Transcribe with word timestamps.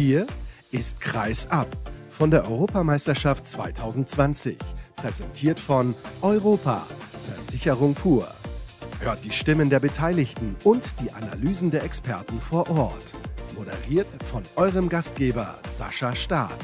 Hier 0.00 0.28
ist 0.70 1.00
Kreis 1.00 1.48
ab 1.50 1.66
von 2.08 2.30
der 2.30 2.48
Europameisterschaft 2.48 3.48
2020. 3.48 4.56
Präsentiert 4.94 5.58
von 5.58 5.92
Europa, 6.22 6.86
Versicherung 7.34 7.94
pur. 7.94 8.28
Hört 9.00 9.24
die 9.24 9.32
Stimmen 9.32 9.70
der 9.70 9.80
Beteiligten 9.80 10.54
und 10.62 10.84
die 11.00 11.10
Analysen 11.10 11.72
der 11.72 11.82
Experten 11.82 12.40
vor 12.40 12.70
Ort. 12.70 13.12
Moderiert 13.56 14.06
von 14.22 14.44
eurem 14.54 14.88
Gastgeber 14.88 15.58
Sascha 15.68 16.14
Staat. 16.14 16.54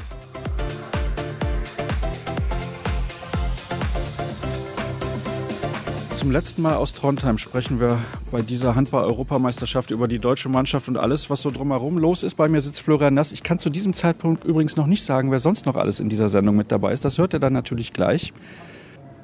Zum 6.25 6.31
letzten 6.31 6.63
Mal 6.63 6.73
aus 6.73 6.93
Trondheim 6.93 7.37
sprechen 7.37 7.79
wir 7.79 7.99
bei 8.31 8.41
dieser 8.41 8.73
Handball-Europameisterschaft 8.73 9.91
über 9.91 10.07
die 10.07 10.17
deutsche 10.17 10.49
Mannschaft 10.49 10.87
und 10.87 10.97
alles, 10.97 11.29
was 11.29 11.43
so 11.43 11.51
drumherum 11.51 11.99
los 11.99 12.23
ist. 12.23 12.33
Bei 12.33 12.47
mir 12.47 12.61
sitzt 12.61 12.81
Florian 12.81 13.13
Nass. 13.13 13.31
Ich 13.31 13.43
kann 13.43 13.59
zu 13.59 13.69
diesem 13.69 13.93
Zeitpunkt 13.93 14.43
übrigens 14.43 14.75
noch 14.75 14.87
nicht 14.87 15.05
sagen, 15.05 15.29
wer 15.29 15.37
sonst 15.37 15.67
noch 15.67 15.75
alles 15.75 15.99
in 15.99 16.09
dieser 16.09 16.27
Sendung 16.27 16.55
mit 16.55 16.71
dabei 16.71 16.93
ist. 16.93 17.05
Das 17.05 17.19
hört 17.19 17.33
ihr 17.33 17.39
dann 17.39 17.53
natürlich 17.53 17.93
gleich. 17.93 18.33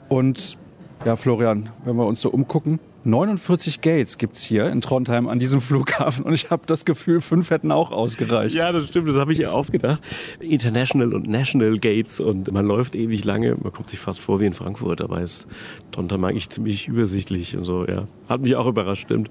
Und 0.09 0.59
ja, 1.03 1.15
Florian, 1.15 1.71
wenn 1.85 1.95
wir 1.95 2.05
uns 2.05 2.21
so 2.21 2.29
umgucken, 2.29 2.79
49 3.03 3.81
Gates 3.81 4.17
gibt 4.17 4.35
es 4.35 4.43
hier 4.43 4.67
in 4.67 4.81
Trondheim 4.81 5.27
an 5.27 5.39
diesem 5.39 5.59
Flughafen 5.61 6.23
und 6.23 6.33
ich 6.33 6.51
habe 6.51 6.63
das 6.65 6.85
Gefühl, 6.85 7.21
fünf 7.21 7.49
hätten 7.49 7.71
auch 7.71 7.91
ausgereicht. 7.91 8.55
Ja, 8.55 8.71
das 8.71 8.87
stimmt, 8.87 9.09
das 9.09 9.15
habe 9.15 9.33
ich 9.33 9.39
ja 9.39 9.51
auch 9.51 9.67
gedacht. 9.67 10.03
International 10.39 11.13
und 11.13 11.27
National 11.27 11.77
Gates 11.79 12.19
und 12.19 12.51
man 12.51 12.65
läuft 12.65 12.95
ewig 12.95 13.25
lange, 13.25 13.55
man 13.61 13.71
kommt 13.71 13.89
sich 13.89 13.99
fast 13.99 14.19
vor 14.19 14.39
wie 14.39 14.45
in 14.45 14.53
Frankfurt, 14.53 14.99
dabei 14.99 15.23
ist 15.23 15.47
Trondheim 15.91 16.23
eigentlich 16.25 16.49
ziemlich 16.49 16.87
übersichtlich 16.87 17.57
und 17.57 17.63
so, 17.63 17.87
ja. 17.87 18.07
Hat 18.29 18.41
mich 18.41 18.55
auch 18.55 18.67
überrascht, 18.67 19.03
stimmt. 19.03 19.29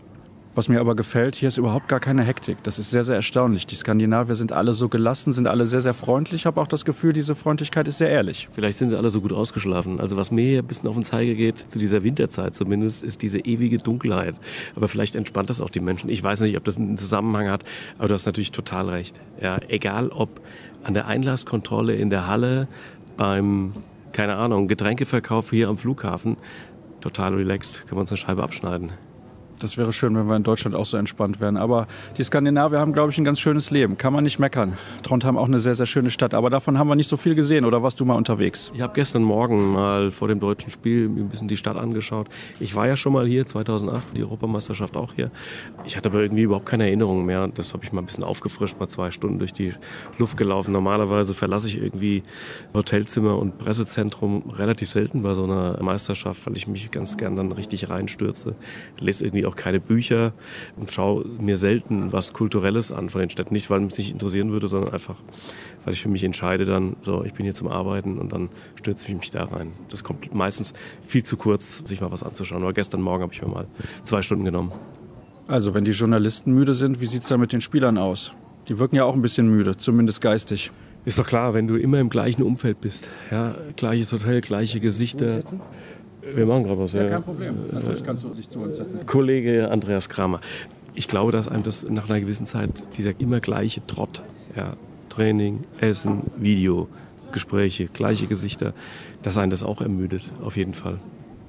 Was 0.53 0.69
mir 0.69 0.81
aber 0.81 0.97
gefällt, 0.97 1.37
hier 1.37 1.47
ist 1.47 1.59
überhaupt 1.59 1.87
gar 1.87 2.01
keine 2.01 2.25
Hektik. 2.25 2.59
Das 2.65 2.81
ist 2.81 2.91
sehr, 2.91 3.05
sehr 3.05 3.15
erstaunlich. 3.15 3.69
Die 3.69 3.77
Skandinavier 3.77 4.35
sind 4.35 4.51
alle 4.51 4.73
so 4.73 4.89
gelassen, 4.89 5.33
sind 5.33 5.47
alle 5.47 5.65
sehr, 5.65 5.81
sehr 5.81 5.95
freundlich. 5.95 6.41
Ich 6.41 6.47
habe 6.47 6.61
auch 6.61 6.67
das 6.67 6.85
Gefühl, 6.85 7.13
diese 7.13 7.37
Freundlichkeit 7.37 7.87
ist 7.87 7.99
sehr 7.99 8.11
ehrlich. 8.11 8.49
Vielleicht 8.53 8.79
sind 8.79 8.91
sie 8.91 8.97
alle 8.97 9.11
so 9.11 9.21
gut 9.21 9.33
ausgeschlafen. 9.33 10.01
Also 10.01 10.17
was 10.17 10.33
mir 10.33 10.45
hier 10.45 10.59
ein 10.59 10.67
bisschen 10.67 10.89
auf 10.89 10.97
den 10.97 11.05
Zeiger 11.05 11.35
geht, 11.35 11.59
zu 11.59 11.79
dieser 11.79 12.03
Winterzeit 12.03 12.53
zumindest, 12.57 13.05
ist 13.05 13.23
diese 13.23 13.39
ewige 13.39 13.79
Dunkelheit. 13.79 14.35
Aber 14.75 14.89
vielleicht 14.89 15.15
entspannt 15.15 15.51
das 15.51 15.61
auch 15.61 15.71
die 15.71 15.79
Menschen. 15.79 16.11
Ich 16.11 16.21
weiß 16.21 16.41
nicht, 16.41 16.57
ob 16.57 16.65
das 16.65 16.79
einen 16.79 16.97
Zusammenhang 16.97 17.49
hat, 17.49 17.63
aber 17.99 18.09
du 18.09 18.15
hast 18.15 18.27
natürlich 18.27 18.51
total 18.51 18.89
recht. 18.89 19.21
Ja, 19.41 19.61
egal 19.69 20.09
ob 20.09 20.41
an 20.83 20.95
der 20.95 21.07
Einlasskontrolle 21.07 21.95
in 21.95 22.11
der 22.11 22.27
Halle, 22.27 22.67
beim, 23.17 23.73
keine 24.11 24.35
Ahnung, 24.35 24.67
Getränkeverkauf 24.67 25.51
hier 25.51 25.69
am 25.69 25.79
Flughafen, 25.79 26.39
total 27.01 27.35
relaxed, 27.35 27.83
können 27.83 27.99
wir 27.99 28.01
uns 28.01 28.11
eine 28.11 28.19
Scheibe 28.19 28.43
abschneiden. 28.43 28.91
Das 29.61 29.77
wäre 29.77 29.93
schön, 29.93 30.17
wenn 30.17 30.27
wir 30.27 30.37
in 30.37 30.43
Deutschland 30.43 30.75
auch 30.75 30.87
so 30.87 30.97
entspannt 30.97 31.39
wären. 31.39 31.59
Aber 31.59 31.87
die 32.17 32.25
Skandinavier 32.25 32.79
haben, 32.79 32.95
glaube 32.95 33.13
ich, 33.13 33.19
ein 33.19 33.25
ganz 33.25 33.41
schönes 33.41 33.71
Leben. 33.71 33.99
Kann 33.99 34.13
man 34.13 34.25
nicht 34.25 34.39
meckern. 34.39 34.79
Trondheim 35.03 35.37
auch 35.37 35.47
eine 35.47 35.59
sehr, 35.59 35.75
sehr 35.75 35.85
schöne 35.85 36.09
Stadt. 36.09 36.33
Aber 36.33 36.49
davon 36.49 36.79
haben 36.79 36.89
wir 36.89 36.95
nicht 36.95 37.09
so 37.09 37.19
viel 37.19 37.35
gesehen. 37.35 37.67
Oder 37.67 37.83
warst 37.83 38.01
du 38.01 38.07
mal 38.07 38.15
unterwegs? 38.15 38.73
Ich 38.75 38.81
habe 38.81 38.95
gestern 38.95 39.23
Morgen 39.23 39.73
mal 39.73 40.11
vor 40.11 40.29
dem 40.29 40.41
deutschen 40.41 40.71
Spiel 40.71 41.07
ein 41.07 41.29
bisschen 41.29 41.47
die 41.47 41.59
Stadt 41.59 41.77
angeschaut. 41.77 42.29
Ich 42.59 42.75
war 42.75 42.87
ja 42.87 42.97
schon 42.97 43.13
mal 43.13 43.27
hier, 43.27 43.47
2008, 43.47 44.17
die 44.17 44.23
Europameisterschaft 44.23 44.97
auch 44.97 45.13
hier. 45.15 45.31
Ich 45.85 45.97
hatte 45.97 46.09
aber 46.09 46.23
irgendwie 46.23 46.43
überhaupt 46.43 46.67
keine 46.67 46.85
Erinnerungen 46.87 47.27
mehr. 47.27 47.47
Das 47.49 47.75
habe 47.75 47.85
ich 47.85 47.93
mal 47.93 48.01
ein 48.01 48.07
bisschen 48.07 48.25
aufgefrischt, 48.25 48.81
mal 48.81 48.89
zwei 48.89 49.11
Stunden 49.11 49.39
durch 49.39 49.53
die 49.53 49.75
Luft 50.19 50.39
gelaufen. 50.39 50.73
Normalerweise 50.73 51.35
verlasse 51.35 51.69
ich 51.69 51.77
irgendwie 51.77 52.23
Hotelzimmer 52.73 53.39
und 53.39 53.59
Pressezentrum 53.59 54.51
relativ 54.51 54.89
selten 54.89 55.23
bei 55.23 55.35
so 55.35 55.45
einer 55.45 55.83
Meisterschaft, 55.83 56.47
weil 56.47 56.57
ich 56.57 56.67
mich 56.67 56.91
ganz 56.91 57.19
gern 57.19 57.37
dann 57.37 57.53
richtig 57.53 57.91
reinstürze. 57.91 58.55
Lese 58.99 59.25
irgendwie 59.27 59.50
auch 59.51 59.57
keine 59.57 59.81
Bücher 59.81 60.33
und 60.77 60.91
schaue 60.91 61.25
mir 61.27 61.57
selten 61.57 62.13
was 62.13 62.33
Kulturelles 62.33 62.93
an 62.93 63.09
von 63.09 63.21
den 63.21 63.31
Städten. 63.31 63.53
Nicht, 63.53 63.71
weil 63.71 63.81
es 63.81 63.85
mich 63.85 63.99
nicht 63.99 64.13
interessieren 64.13 64.53
würde, 64.53 64.69
sondern 64.69 64.93
einfach, 64.93 65.17
weil 65.85 65.95
ich 65.95 66.03
für 66.03 66.09
mich 66.09 66.25
entscheide 66.25 66.65
dann, 66.65 66.97
so, 67.03 67.25
ich 67.25 67.35
bin 67.35 67.45
hier 67.45 67.55
zum 67.55 67.69
Arbeiten 67.69 68.19
und 68.19 68.33
dann 68.33 68.49
stürze 68.79 69.09
ich 69.09 69.15
mich 69.15 69.31
da 69.31 69.45
rein. 69.45 69.73
Das 69.89 70.05
kommt 70.05 70.35
meistens 70.35 70.73
viel 71.07 71.23
zu 71.23 71.37
kurz, 71.37 71.83
sich 71.85 72.01
mal 72.01 72.11
was 72.11 72.23
anzuschauen. 72.23 72.63
Aber 72.63 72.73
gestern 72.73 73.03
Morgen 73.03 73.23
habe 73.23 73.33
ich 73.33 73.43
mir 73.43 73.49
mal 73.49 73.67
zwei 74.03 74.23
Stunden 74.23 74.45
genommen. 74.45 74.73
Also, 75.47 75.75
wenn 75.75 75.85
die 75.85 75.91
Journalisten 75.91 76.53
müde 76.53 76.75
sind, 76.75 77.01
wie 77.01 77.07
sieht 77.07 77.23
es 77.23 77.29
da 77.29 77.37
mit 77.37 77.53
den 77.53 77.61
Spielern 77.61 77.99
aus? 77.99 78.33
Die 78.69 78.79
wirken 78.79 78.95
ja 78.95 79.05
auch 79.05 79.15
ein 79.15 79.23
bisschen 79.23 79.49
müde, 79.49 79.77
zumindest 79.77 80.21
geistig. 80.21 80.71
Ist 81.05 81.19
doch 81.19 81.27
klar, 81.27 81.55
wenn 81.55 81.67
du 81.67 81.77
immer 81.77 81.99
im 81.99 82.11
gleichen 82.11 82.43
Umfeld 82.43 82.81
bist. 82.81 83.09
Ja, 83.31 83.57
gleiches 83.75 84.13
Hotel, 84.13 84.43
gleiche 84.43 84.81
Gesichter. 84.81 85.43
Wir 86.23 86.47
machen 86.47 86.65
gerade 86.65 86.79
was, 86.81 86.93
ja. 86.93 87.05
Ja, 87.05 87.11
kein 87.11 87.23
Problem. 87.23 87.55
Natürlich 87.73 88.05
kannst 88.05 88.25
du 88.25 88.29
dich 88.31 88.49
zu 88.49 88.61
uns 88.61 88.77
setzen. 88.77 89.07
Kollege 89.07 89.71
Andreas 89.71 90.09
Kramer. 90.09 90.41
Ich 90.95 91.09
glaube, 91.09 91.33
dass 91.33 91.49
einem 91.49 91.63
das 91.63 91.89
nach 91.89 92.09
einer 92.09 92.21
gewissen 92.21 92.47
Zeit, 92.47 92.83
dieser 92.97 93.19
immer 93.21 93.41
gleiche 93.41 93.87
Trott, 93.87 94.23
ja, 94.57 94.75
Training, 95.09 95.61
Essen, 95.81 96.23
Video, 96.37 96.89
Gespräche, 97.33 97.87
gleiche 97.87 98.27
Gesichter, 98.27 98.75
dass 99.23 99.39
einen 99.39 99.51
das 99.51 99.63
auch 99.63 99.81
ermüdet, 99.81 100.31
auf 100.43 100.57
jeden 100.57 100.75
Fall. 100.75 100.99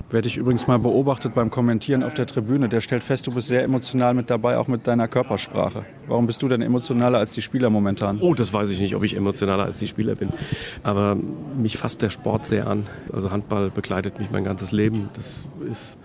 Werde 0.10 0.28
ich 0.28 0.36
übrigens 0.36 0.68
mal 0.68 0.78
beobachtet 0.78 1.34
beim 1.34 1.50
Kommentieren 1.50 2.04
auf 2.04 2.14
der 2.14 2.28
Tribüne. 2.28 2.68
Der 2.68 2.82
stellt 2.82 3.02
fest, 3.02 3.28
du 3.28 3.32
bist 3.32 3.48
sehr 3.48 3.64
emotional 3.64 4.14
mit 4.14 4.30
dabei, 4.30 4.58
auch 4.58 4.68
mit 4.68 4.86
deiner 4.86 5.08
Körpersprache. 5.08 5.86
Warum 6.12 6.28
bist 6.28 6.42
du 6.42 6.50
denn 6.50 6.62
emotionaler 6.62 7.20
als 7.20 7.32
die 7.32 7.42
Spieler 7.42 7.70
momentan? 7.70 8.20
Oh, 8.20 8.34
das 8.34 8.52
weiß 8.52 8.70
ich 8.70 8.82
nicht, 8.82 8.96
ob 8.96 9.04
ich 9.04 9.16
emotionaler 9.16 9.64
als 9.64 9.80
die 9.80 9.88
Spieler 9.88 10.16
bin. 10.16 10.28
Aber 10.84 11.16
mich 11.16 11.78
fasst 11.78 12.02
der 12.02 12.10
Sport 12.10 12.46
sehr 12.46 12.68
an. 12.68 12.88
Also 13.14 13.32
Handball 13.32 13.70
begleitet 13.70 14.20
mich 14.20 14.30
mein 14.30 14.44
ganzes 14.44 14.74
Leben. 14.74 15.10
Das 15.14 15.46
ist 15.70 15.98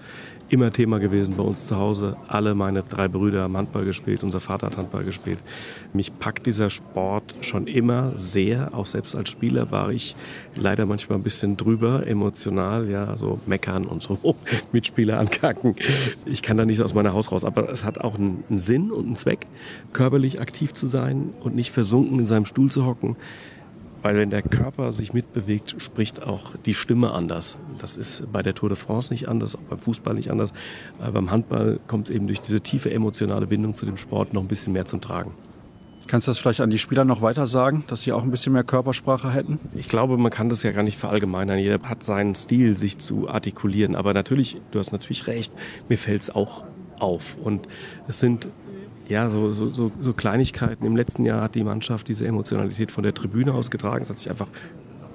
immer 0.49 0.73
Thema 0.73 0.99
gewesen 0.99 1.37
bei 1.37 1.43
uns 1.43 1.67
zu 1.67 1.77
Hause. 1.77 2.17
Alle 2.29 2.55
meine 2.55 2.83
drei 2.83 3.09
Brüder 3.09 3.43
haben 3.43 3.57
Handball 3.57 3.85
gespielt, 3.85 4.23
unser 4.23 4.41
Vater 4.41 4.69
hat 4.69 4.77
Handball 4.77 5.05
gespielt. 5.05 5.39
Mich 5.93 6.17
packt 6.19 6.47
dieser 6.47 6.71
Sport 6.71 7.35
schon 7.41 7.67
immer 7.67 8.13
sehr. 8.17 8.75
Auch 8.75 8.87
selbst 8.87 9.17
als 9.17 9.31
Spieler 9.31 9.71
war 9.71 9.91
ich 9.91 10.15
leider 10.55 10.87
manchmal 10.87 11.19
ein 11.19 11.23
bisschen 11.23 11.57
drüber, 11.57 12.07
emotional, 12.07 12.89
ja, 12.89 13.17
so 13.17 13.41
meckern 13.47 13.87
und 13.87 14.03
so, 14.03 14.19
Mitspieler 14.73 15.19
ankacken. 15.19 15.75
Ich 16.25 16.43
kann 16.43 16.57
da 16.57 16.65
nicht 16.65 16.81
aus 16.81 16.95
meiner 16.95 17.13
Haut 17.13 17.33
raus, 17.33 17.45
aber 17.45 17.69
es 17.71 17.85
hat 17.85 17.99
auch 17.99 18.17
einen 18.17 18.45
Sinn 18.51 18.91
und 18.91 19.07
einen 19.07 19.17
Zweck, 19.17 19.47
körperlich 19.97 20.43
aktiv 20.43 20.75
zu 20.75 20.87
sein 20.87 21.33
und 21.41 21.55
nicht 21.55 21.71
versunken 21.71 22.19
in 22.19 22.27
seinem 22.27 22.45
Stuhl 22.45 22.71
zu 22.71 22.85
hocken. 22.85 23.17
Weil 24.03 24.19
wenn 24.19 24.29
der 24.29 24.43
Körper 24.43 24.93
sich 24.93 25.15
mitbewegt, 25.15 25.77
spricht 25.79 26.23
auch 26.23 26.55
die 26.67 26.75
Stimme 26.75 27.13
anders. 27.13 27.57
Das 27.79 27.97
ist 27.97 28.31
bei 28.31 28.43
der 28.43 28.55
Tour 28.55 28.69
de 28.69 28.77
France 28.77 29.11
nicht 29.11 29.27
anders, 29.27 29.57
auch 29.57 29.63
beim 29.63 29.79
Fußball 29.79 30.13
nicht 30.13 30.31
anders. 30.31 30.53
Aber 30.99 31.13
beim 31.13 31.31
Handball 31.31 31.81
kommt 31.87 32.11
es 32.11 32.15
eben 32.15 32.27
durch 32.27 32.43
diese 32.43 32.61
tiefe 32.61 32.93
emotionale 32.93 33.47
Bindung 33.47 33.73
zu 33.73 33.87
dem 33.87 33.97
Sport 33.97 34.35
noch 34.35 34.43
ein 34.43 34.49
bisschen 34.49 34.75
mehr 34.75 34.85
zum 34.85 35.01
Tragen. 35.01 35.33
Kannst 36.07 36.29
du 36.29 36.31
das 36.31 36.39
vielleicht 36.39 36.61
an 36.61 36.69
die 36.69 36.79
Spieler 36.79 37.07
noch 37.07 37.23
weiter 37.23 37.47
sagen, 37.47 37.83
dass 37.87 38.03
sie 38.03 38.13
auch 38.13 38.23
ein 38.23 38.31
bisschen 38.31 38.53
mehr 38.53 38.65
Körpersprache 38.65 39.33
hätten? 39.33 39.59
Ich 39.75 39.89
glaube, 39.89 40.19
man 40.19 40.31
kann 40.31 40.51
das 40.51 40.63
ja 40.63 40.73
gar 40.73 40.83
nicht 40.83 40.99
verallgemeinern. 40.99 41.59
Jeder 41.59 41.81
hat 41.89 42.05
seinen 42.05 42.35
Stil, 42.35 42.77
sich 42.77 42.99
zu 42.99 43.31
artikulieren. 43.31 43.97
Aber 43.97 44.13
natürlich, 44.13 44.61
du 44.73 44.79
hast 44.79 44.93
natürlich 44.93 45.27
recht, 45.27 45.55
mir 45.89 45.97
fällt 45.97 46.21
es 46.21 46.31
auch 46.31 46.65
auf. 47.01 47.39
Und 47.43 47.67
es 48.09 48.21
sind 48.21 48.51
ja, 49.09 49.29
so, 49.29 49.53
so, 49.53 49.73
so, 49.73 49.93
so 50.01 50.13
Kleinigkeiten. 50.13 50.85
Im 50.85 50.97
letzten 50.97 51.25
Jahr 51.25 51.43
hat 51.43 51.55
die 51.55 51.65
Mannschaft 51.65 52.09
diese 52.09 52.27
Emotionalität 52.27 52.91
von 52.91 53.05
der 53.05 53.15
Tribüne 53.15 53.53
ausgetragen. 53.53 54.03
Es 54.03 54.11
hat 54.11 54.19
sich 54.19 54.31
einfach 54.31 54.49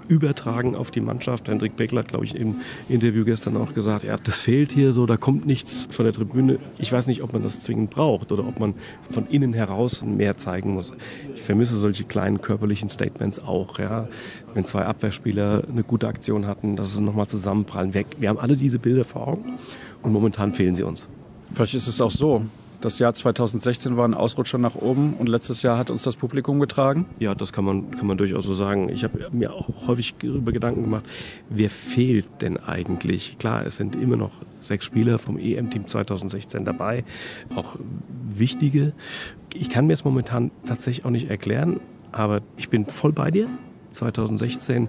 übertragen 0.07 0.75
auf 0.75 0.91
die 0.91 0.99
Mannschaft. 0.99 1.47
Hendrik 1.47 1.77
Beckler 1.77 2.01
hat, 2.01 2.09
glaube 2.09 2.25
ich, 2.25 2.35
im 2.35 2.55
Interview 2.89 3.23
gestern 3.23 3.55
auch 3.55 3.73
gesagt, 3.73 4.03
ja, 4.03 4.17
das 4.17 4.41
fehlt 4.41 4.71
hier 4.71 4.91
so, 4.91 5.05
da 5.05 5.15
kommt 5.15 5.45
nichts 5.45 5.87
von 5.89 6.03
der 6.05 6.13
Tribüne. 6.13 6.59
Ich 6.77 6.91
weiß 6.91 7.07
nicht, 7.07 7.23
ob 7.23 7.31
man 7.33 7.43
das 7.43 7.61
zwingend 7.61 7.91
braucht 7.91 8.31
oder 8.31 8.45
ob 8.45 8.59
man 8.59 8.73
von 9.09 9.27
innen 9.27 9.53
heraus 9.53 10.03
mehr 10.03 10.35
zeigen 10.35 10.73
muss. 10.73 10.91
Ich 11.33 11.41
vermisse 11.41 11.77
solche 11.77 12.03
kleinen 12.03 12.41
körperlichen 12.41 12.89
Statements 12.89 13.39
auch. 13.39 13.79
Ja. 13.79 14.09
Wenn 14.53 14.65
zwei 14.65 14.85
Abwehrspieler 14.85 15.63
eine 15.69 15.83
gute 15.83 16.07
Aktion 16.07 16.45
hatten, 16.45 16.75
dass 16.75 16.95
sie 16.95 17.01
nochmal 17.01 17.27
zusammenprallen. 17.27 17.93
Wir, 17.93 18.03
wir 18.19 18.29
haben 18.29 18.39
alle 18.39 18.57
diese 18.57 18.79
Bilder 18.79 19.05
vor 19.05 19.27
Augen 19.27 19.53
und 20.01 20.11
momentan 20.11 20.53
fehlen 20.53 20.75
sie 20.75 20.83
uns. 20.83 21.07
Vielleicht 21.53 21.75
ist 21.75 21.87
es 21.87 22.01
auch 22.01 22.11
so, 22.11 22.43
das 22.81 22.99
Jahr 22.99 23.13
2016 23.13 23.95
war 23.95 24.07
ein 24.07 24.13
Ausrutscher 24.13 24.57
nach 24.57 24.75
oben 24.75 25.13
und 25.13 25.29
letztes 25.29 25.61
Jahr 25.61 25.77
hat 25.77 25.89
uns 25.89 26.03
das 26.03 26.15
Publikum 26.15 26.59
getragen. 26.59 27.05
Ja, 27.19 27.35
das 27.35 27.53
kann 27.53 27.63
man, 27.63 27.91
kann 27.91 28.07
man 28.07 28.17
durchaus 28.17 28.45
so 28.45 28.53
sagen. 28.53 28.89
Ich 28.89 29.03
habe 29.03 29.29
mir 29.31 29.53
auch 29.53 29.87
häufig 29.87 30.15
darüber 30.19 30.51
Gedanken 30.51 30.83
gemacht, 30.83 31.05
wer 31.49 31.69
fehlt 31.69 32.27
denn 32.41 32.57
eigentlich? 32.57 33.37
Klar, 33.37 33.65
es 33.65 33.75
sind 33.75 33.95
immer 33.95 34.17
noch 34.17 34.31
sechs 34.59 34.85
Spieler 34.85 35.19
vom 35.19 35.37
EM-Team 35.37 35.87
2016 35.87 36.65
dabei, 36.65 37.03
auch 37.55 37.77
wichtige. 38.33 38.93
Ich 39.53 39.69
kann 39.69 39.87
mir 39.87 39.93
es 39.93 40.03
momentan 40.03 40.51
tatsächlich 40.65 41.05
auch 41.05 41.11
nicht 41.11 41.29
erklären, 41.29 41.79
aber 42.11 42.41
ich 42.57 42.69
bin 42.69 42.85
voll 42.85 43.11
bei 43.11 43.31
dir. 43.31 43.47
2016 43.91 44.87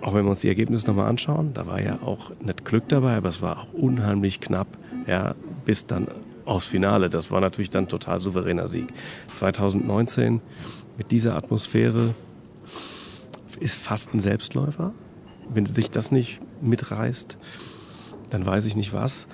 auch 0.00 0.12
wenn 0.12 0.24
wir 0.24 0.30
uns 0.30 0.42
die 0.42 0.48
Ergebnisse 0.48 0.86
nochmal 0.86 1.08
anschauen, 1.08 1.52
da 1.54 1.66
war 1.66 1.80
ja 1.80 1.98
auch 2.02 2.30
nicht 2.42 2.66
Glück 2.66 2.88
dabei, 2.88 3.16
aber 3.16 3.30
es 3.30 3.40
war 3.40 3.58
auch 3.58 3.72
unheimlich 3.72 4.38
knapp, 4.38 4.66
ja, 5.06 5.34
bis 5.64 5.86
dann 5.86 6.08
aufs 6.44 6.66
Finale. 6.66 7.08
Das 7.08 7.30
war 7.30 7.40
natürlich 7.40 7.70
dann 7.70 7.88
total 7.88 8.20
souveräner 8.20 8.68
Sieg. 8.68 8.88
2019 9.32 10.40
mit 10.96 11.10
dieser 11.10 11.36
Atmosphäre 11.36 12.14
ist 13.60 13.80
fast 13.80 14.14
ein 14.14 14.20
Selbstläufer. 14.20 14.92
Wenn 15.52 15.64
du 15.64 15.72
dich 15.72 15.90
das 15.90 16.10
nicht 16.10 16.40
mitreißt, 16.60 17.38
dann 18.30 18.46
weiß 18.46 18.64
ich 18.64 18.76
nicht 18.76 18.92
was. 18.92 19.26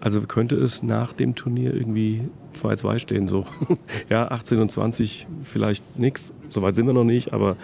Also 0.00 0.20
könnte 0.22 0.54
es 0.54 0.82
nach 0.82 1.12
dem 1.12 1.34
Turnier 1.34 1.74
irgendwie 1.74 2.28
2-2 2.54 2.98
stehen, 3.00 3.28
so. 3.28 3.44
ja, 4.08 4.30
18 4.30 4.60
und 4.60 4.70
20 4.70 5.26
vielleicht 5.42 5.98
nichts. 5.98 6.32
Soweit 6.48 6.76
sind 6.76 6.86
wir 6.86 6.92
noch 6.92 7.04
nicht, 7.04 7.32
aber 7.32 7.56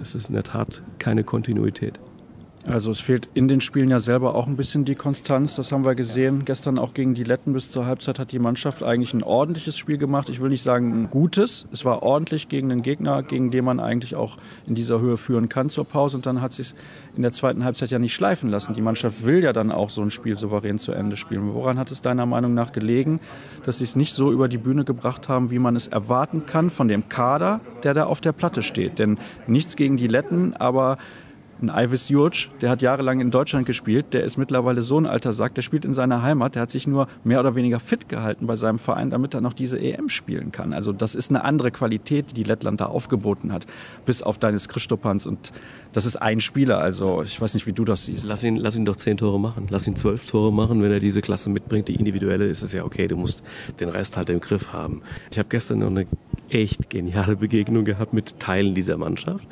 es 0.00 0.14
ist 0.14 0.28
in 0.28 0.34
der 0.34 0.44
Tat 0.44 0.82
keine 0.98 1.24
Kontinuität. 1.24 2.00
Also 2.66 2.90
es 2.90 3.00
fehlt 3.00 3.28
in 3.34 3.46
den 3.46 3.60
Spielen 3.60 3.90
ja 3.90 4.00
selber 4.00 4.34
auch 4.34 4.46
ein 4.46 4.56
bisschen 4.56 4.86
die 4.86 4.94
Konstanz. 4.94 5.54
Das 5.54 5.70
haben 5.70 5.84
wir 5.84 5.94
gesehen. 5.94 6.46
Gestern 6.46 6.78
auch 6.78 6.94
gegen 6.94 7.12
die 7.12 7.22
Letten 7.22 7.52
bis 7.52 7.70
zur 7.70 7.84
Halbzeit 7.84 8.18
hat 8.18 8.32
die 8.32 8.38
Mannschaft 8.38 8.82
eigentlich 8.82 9.12
ein 9.12 9.22
ordentliches 9.22 9.76
Spiel 9.76 9.98
gemacht. 9.98 10.30
Ich 10.30 10.40
will 10.40 10.48
nicht 10.48 10.62
sagen 10.62 10.90
ein 10.92 11.10
gutes. 11.10 11.66
Es 11.72 11.84
war 11.84 12.02
ordentlich 12.02 12.48
gegen 12.48 12.70
den 12.70 12.80
Gegner, 12.80 13.22
gegen 13.22 13.50
den 13.50 13.66
man 13.66 13.80
eigentlich 13.80 14.14
auch 14.14 14.38
in 14.66 14.74
dieser 14.74 14.98
Höhe 14.98 15.18
führen 15.18 15.50
kann 15.50 15.68
zur 15.68 15.84
Pause. 15.84 16.16
Und 16.16 16.24
dann 16.24 16.40
hat 16.40 16.54
sich 16.54 16.74
in 17.14 17.22
der 17.22 17.32
zweiten 17.32 17.64
Halbzeit 17.64 17.90
ja 17.90 17.98
nicht 17.98 18.14
schleifen 18.14 18.48
lassen. 18.48 18.72
Die 18.72 18.80
Mannschaft 18.80 19.24
will 19.24 19.44
ja 19.44 19.52
dann 19.52 19.70
auch 19.70 19.90
so 19.90 20.00
ein 20.00 20.10
Spiel 20.10 20.36
souverän 20.36 20.78
zu 20.78 20.92
Ende 20.92 21.18
spielen. 21.18 21.52
Woran 21.52 21.78
hat 21.78 21.90
es 21.90 22.00
deiner 22.00 22.24
Meinung 22.24 22.54
nach 22.54 22.72
gelegen, 22.72 23.20
dass 23.66 23.78
sie 23.78 23.84
es 23.84 23.94
nicht 23.94 24.14
so 24.14 24.32
über 24.32 24.48
die 24.48 24.58
Bühne 24.58 24.84
gebracht 24.84 25.28
haben, 25.28 25.50
wie 25.50 25.58
man 25.58 25.76
es 25.76 25.88
erwarten 25.88 26.46
kann 26.46 26.70
von 26.70 26.88
dem 26.88 27.10
Kader, 27.10 27.60
der 27.82 27.92
da 27.92 28.04
auf 28.04 28.22
der 28.22 28.32
Platte 28.32 28.62
steht? 28.62 28.98
Denn 28.98 29.18
nichts 29.46 29.76
gegen 29.76 29.98
die 29.98 30.08
Letten, 30.08 30.54
aber 30.54 30.96
ein 31.62 31.68
Ivis 31.68 32.08
Jurc, 32.08 32.48
der 32.60 32.70
hat 32.70 32.82
jahrelang 32.82 33.20
in 33.20 33.30
Deutschland 33.30 33.66
gespielt, 33.66 34.06
der 34.12 34.24
ist 34.24 34.36
mittlerweile 34.36 34.82
so 34.82 34.98
ein 34.98 35.06
alter 35.06 35.32
Sack, 35.32 35.54
der 35.54 35.62
spielt 35.62 35.84
in 35.84 35.94
seiner 35.94 36.22
Heimat, 36.22 36.54
der 36.54 36.62
hat 36.62 36.70
sich 36.70 36.86
nur 36.86 37.08
mehr 37.22 37.40
oder 37.40 37.54
weniger 37.54 37.80
fit 37.80 38.08
gehalten 38.08 38.46
bei 38.46 38.56
seinem 38.56 38.78
Verein, 38.78 39.10
damit 39.10 39.34
er 39.34 39.40
noch 39.40 39.52
diese 39.52 39.78
EM 39.78 40.08
spielen 40.08 40.52
kann. 40.52 40.72
Also 40.72 40.92
das 40.92 41.14
ist 41.14 41.30
eine 41.30 41.44
andere 41.44 41.70
Qualität, 41.70 42.36
die 42.36 42.42
Lettland 42.42 42.80
da 42.80 42.86
aufgeboten 42.86 43.52
hat, 43.52 43.66
bis 44.04 44.22
auf 44.22 44.38
deines 44.38 44.68
Christopans 44.68 45.26
und 45.26 45.52
das 45.94 46.06
ist 46.06 46.16
ein 46.16 46.40
Spieler, 46.40 46.78
also 46.78 47.22
ich 47.22 47.40
weiß 47.40 47.54
nicht, 47.54 47.66
wie 47.68 47.72
du 47.72 47.84
das 47.84 48.06
siehst. 48.06 48.28
Lass 48.28 48.42
ihn, 48.42 48.56
lass 48.56 48.76
ihn 48.76 48.84
doch 48.84 48.96
zehn 48.96 49.16
Tore 49.16 49.38
machen, 49.38 49.68
lass 49.70 49.86
ihn 49.86 49.94
zwölf 49.94 50.24
Tore 50.26 50.52
machen, 50.52 50.82
wenn 50.82 50.90
er 50.90 50.98
diese 50.98 51.20
Klasse 51.20 51.48
mitbringt, 51.50 51.86
die 51.86 51.94
individuelle, 51.94 52.46
ist 52.46 52.62
es 52.62 52.72
ja 52.72 52.84
okay, 52.84 53.06
du 53.06 53.16
musst 53.16 53.44
den 53.78 53.88
Rest 53.88 54.16
halt 54.16 54.28
im 54.28 54.40
Griff 54.40 54.72
haben. 54.72 55.02
Ich 55.30 55.38
habe 55.38 55.48
gestern 55.48 55.78
noch 55.78 55.86
eine 55.86 56.06
echt 56.50 56.90
geniale 56.90 57.36
Begegnung 57.36 57.84
gehabt 57.84 58.12
mit 58.12 58.40
Teilen 58.40 58.74
dieser 58.74 58.96
Mannschaft. 58.96 59.46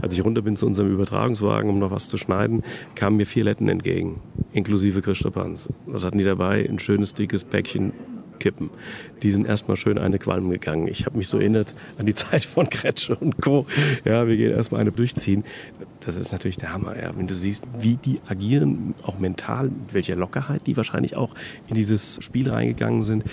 Als 0.00 0.14
ich 0.14 0.24
runter 0.24 0.42
bin 0.42 0.54
zu 0.54 0.66
unserem 0.66 0.92
Übertragungswagen, 0.92 1.68
um 1.68 1.80
noch 1.80 1.90
was 1.90 2.08
zu 2.08 2.16
schneiden, 2.16 2.62
kamen 2.94 3.16
mir 3.16 3.26
vier 3.26 3.42
Letten 3.42 3.68
entgegen, 3.68 4.20
inklusive 4.52 5.02
Christoph 5.02 5.34
Hans. 5.34 5.68
Was 5.86 6.04
hatten 6.04 6.18
die 6.18 6.24
dabei? 6.24 6.64
Ein 6.68 6.78
schönes, 6.78 7.12
dickes 7.12 7.42
Päckchen 7.42 7.92
Kippen. 8.38 8.70
Die 9.22 9.30
sind 9.30 9.46
erstmal 9.46 9.76
schön 9.76 9.98
eine 9.98 10.18
Qualm 10.18 10.50
gegangen. 10.50 10.88
Ich 10.88 11.06
habe 11.06 11.16
mich 11.16 11.28
so 11.28 11.38
erinnert 11.38 11.74
an 11.98 12.06
die 12.06 12.14
Zeit 12.14 12.44
von 12.44 12.68
Kretsche 12.68 13.16
und 13.16 13.40
Co. 13.40 13.66
Ja, 14.04 14.26
wir 14.26 14.36
gehen 14.36 14.52
erstmal 14.52 14.80
eine 14.80 14.92
durchziehen. 14.92 15.44
Das 16.00 16.16
ist 16.16 16.32
natürlich 16.32 16.56
der 16.56 16.72
Hammer, 16.72 17.00
ja. 17.00 17.12
Wenn 17.16 17.26
du 17.26 17.34
siehst, 17.34 17.64
wie 17.78 17.96
die 17.96 18.20
agieren, 18.28 18.94
auch 19.02 19.18
mental, 19.18 19.64
mit 19.64 19.94
welcher 19.94 20.16
Lockerheit 20.16 20.66
die 20.66 20.76
wahrscheinlich 20.76 21.16
auch 21.16 21.34
in 21.66 21.74
dieses 21.74 22.18
Spiel 22.22 22.50
reingegangen 22.50 23.02
sind. 23.02 23.24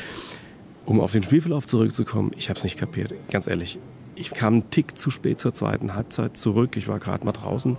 Um 0.86 1.00
auf 1.00 1.12
den 1.12 1.24
Spielverlauf 1.24 1.66
zurückzukommen, 1.66 2.32
ich 2.38 2.50
habe 2.50 2.58
es 2.58 2.64
nicht 2.64 2.78
kapiert, 2.78 3.14
ganz 3.32 3.48
ehrlich. 3.48 3.80
Ich 4.16 4.32
kam 4.32 4.54
einen 4.54 4.70
Tick 4.70 4.98
zu 4.98 5.10
spät 5.10 5.40
zur 5.40 5.52
zweiten 5.52 5.96
Halbzeit 5.96 6.38
zurück. 6.38 6.78
Ich 6.78 6.88
war 6.88 7.00
gerade 7.00 7.26
mal 7.26 7.32
draußen. 7.32 7.76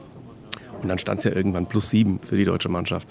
Und 0.82 0.88
dann 0.88 0.99
stand 0.99 1.19
es 1.19 1.25
ja 1.25 1.32
irgendwann 1.32 1.67
plus 1.67 1.90
sieben 1.90 2.20
für 2.20 2.37
die 2.37 2.44
deutsche 2.44 2.69
Mannschaft. 2.69 3.08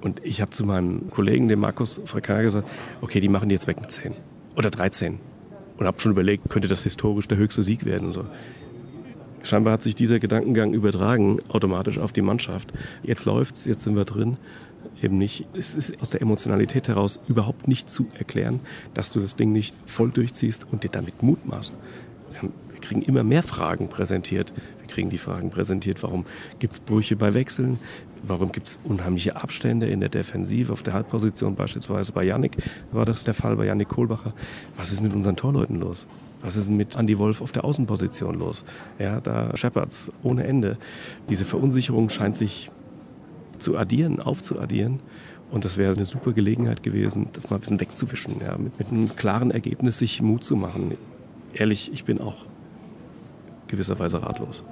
Und 0.00 0.20
ich 0.24 0.40
habe 0.40 0.50
zu 0.50 0.64
meinem 0.64 1.10
Kollegen, 1.10 1.48
dem 1.48 1.60
Markus 1.60 2.00
Frekar, 2.04 2.42
gesagt, 2.42 2.68
okay, 3.00 3.20
die 3.20 3.28
machen 3.28 3.48
die 3.48 3.54
jetzt 3.54 3.66
weg 3.66 3.80
mit 3.80 3.90
zehn 3.90 4.14
oder 4.56 4.70
13. 4.70 5.18
Und 5.76 5.86
habe 5.86 6.00
schon 6.00 6.12
überlegt, 6.12 6.48
könnte 6.48 6.68
das 6.68 6.82
historisch 6.82 7.28
der 7.28 7.38
höchste 7.38 7.62
Sieg 7.62 7.84
werden. 7.84 8.12
So. 8.12 8.24
Scheinbar 9.42 9.74
hat 9.74 9.82
sich 9.82 9.94
dieser 9.94 10.18
Gedankengang 10.18 10.72
übertragen, 10.72 11.38
automatisch 11.48 11.98
auf 11.98 12.12
die 12.12 12.22
Mannschaft. 12.22 12.72
Jetzt 13.02 13.24
läuft's, 13.26 13.64
jetzt 13.64 13.82
sind 13.82 13.96
wir 13.96 14.04
drin 14.04 14.38
eben 15.02 15.18
nicht. 15.18 15.46
Es 15.54 15.74
ist 15.74 16.00
aus 16.00 16.10
der 16.10 16.22
Emotionalität 16.22 16.88
heraus 16.88 17.20
überhaupt 17.28 17.68
nicht 17.68 17.90
zu 17.90 18.06
erklären, 18.18 18.60
dass 18.94 19.10
du 19.10 19.20
das 19.20 19.36
Ding 19.36 19.52
nicht 19.52 19.74
voll 19.86 20.10
durchziehst 20.10 20.66
und 20.70 20.84
dir 20.84 20.90
damit 20.90 21.22
Mut 21.22 21.46
machst. 21.46 21.72
Wir 22.40 22.50
kriegen 22.80 23.02
immer 23.02 23.22
mehr 23.22 23.42
Fragen 23.42 23.88
präsentiert. 23.88 24.52
Wir 24.86 24.94
kriegen 24.94 25.10
die 25.10 25.18
Fragen 25.18 25.50
präsentiert, 25.50 26.04
warum 26.04 26.26
gibt 26.60 26.74
es 26.74 26.80
Brüche 26.80 27.16
bei 27.16 27.34
Wechseln? 27.34 27.80
Warum 28.22 28.52
gibt 28.52 28.68
es 28.68 28.78
unheimliche 28.84 29.34
Abstände 29.34 29.86
in 29.86 29.98
der 29.98 30.08
Defensive, 30.08 30.72
auf 30.72 30.84
der 30.84 30.94
Halbposition 30.94 31.56
beispielsweise 31.56 32.12
bei 32.12 32.22
Yannick 32.22 32.56
war 32.92 33.04
das 33.04 33.24
der 33.24 33.34
Fall, 33.34 33.56
bei 33.56 33.66
Yannick 33.66 33.88
Kohlbacher. 33.88 34.32
Was 34.76 34.92
ist 34.92 35.02
mit 35.02 35.12
unseren 35.12 35.34
Torleuten 35.34 35.80
los? 35.80 36.06
Was 36.40 36.56
ist 36.56 36.70
mit 36.70 36.94
Andy 36.94 37.18
Wolf 37.18 37.40
auf 37.40 37.50
der 37.50 37.64
Außenposition 37.64 38.38
los? 38.38 38.64
Ja, 39.00 39.20
da 39.20 39.56
scheppert's 39.56 40.12
ohne 40.22 40.44
Ende. 40.44 40.78
Diese 41.28 41.44
Verunsicherung 41.44 42.08
scheint 42.08 42.36
sich 42.36 42.70
zu 43.58 43.76
addieren, 43.76 44.20
aufzuaddieren. 44.20 45.00
Und 45.50 45.64
das 45.64 45.78
wäre 45.78 45.94
eine 45.94 46.04
super 46.04 46.32
Gelegenheit 46.32 46.84
gewesen, 46.84 47.26
das 47.32 47.50
mal 47.50 47.56
ein 47.56 47.60
bisschen 47.60 47.80
wegzuwischen, 47.80 48.36
ja, 48.40 48.56
mit, 48.56 48.78
mit 48.78 48.88
einem 48.88 49.16
klaren 49.16 49.50
Ergebnis 49.50 49.98
sich 49.98 50.22
Mut 50.22 50.44
zu 50.44 50.54
machen. 50.54 50.96
Ehrlich, 51.54 51.90
ich 51.92 52.04
bin 52.04 52.20
auch 52.20 52.46
gewisserweise 53.68 54.22
ratlos. 54.22 54.64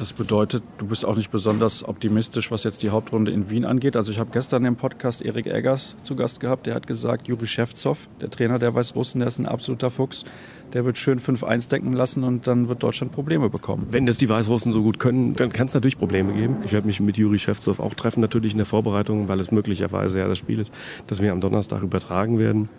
Das 0.00 0.14
bedeutet, 0.14 0.62
du 0.78 0.86
bist 0.86 1.04
auch 1.04 1.14
nicht 1.14 1.30
besonders 1.30 1.86
optimistisch, 1.86 2.50
was 2.50 2.64
jetzt 2.64 2.82
die 2.82 2.88
Hauptrunde 2.88 3.32
in 3.32 3.50
Wien 3.50 3.66
angeht. 3.66 3.96
Also 3.96 4.10
ich 4.10 4.18
habe 4.18 4.30
gestern 4.32 4.64
im 4.64 4.76
Podcast 4.76 5.20
Erik 5.20 5.46
Eggers 5.46 5.94
zu 6.02 6.16
Gast 6.16 6.40
gehabt. 6.40 6.66
Der 6.66 6.74
hat 6.74 6.86
gesagt, 6.86 7.28
Juri 7.28 7.46
Schewtsov, 7.46 8.08
der 8.18 8.30
Trainer 8.30 8.58
der 8.58 8.74
Weißrussen, 8.74 9.18
der 9.18 9.28
ist 9.28 9.38
ein 9.38 9.44
absoluter 9.44 9.90
Fuchs. 9.90 10.24
Der 10.72 10.86
wird 10.86 10.96
schön 10.96 11.20
5-1 11.20 11.68
decken 11.68 11.92
lassen 11.92 12.24
und 12.24 12.46
dann 12.46 12.70
wird 12.70 12.82
Deutschland 12.82 13.12
Probleme 13.12 13.50
bekommen. 13.50 13.88
Wenn 13.90 14.06
das 14.06 14.16
die 14.16 14.30
Weißrussen 14.30 14.72
so 14.72 14.82
gut 14.82 14.98
können, 14.98 15.34
dann 15.34 15.52
kann 15.52 15.66
es 15.66 15.74
natürlich 15.74 15.98
Probleme 15.98 16.32
geben. 16.32 16.56
Ich 16.64 16.72
werde 16.72 16.86
mich 16.86 16.98
mit 17.00 17.18
Juri 17.18 17.38
Schewtsov 17.38 17.78
auch 17.78 17.92
treffen, 17.92 18.22
natürlich 18.22 18.52
in 18.52 18.58
der 18.58 18.66
Vorbereitung, 18.66 19.28
weil 19.28 19.38
es 19.38 19.52
möglicherweise 19.52 20.20
ja 20.20 20.28
das 20.28 20.38
Spiel 20.38 20.60
ist, 20.60 20.72
das 21.08 21.20
wir 21.20 21.30
am 21.30 21.42
Donnerstag 21.42 21.82
übertragen 21.82 22.38
werden 22.38 22.70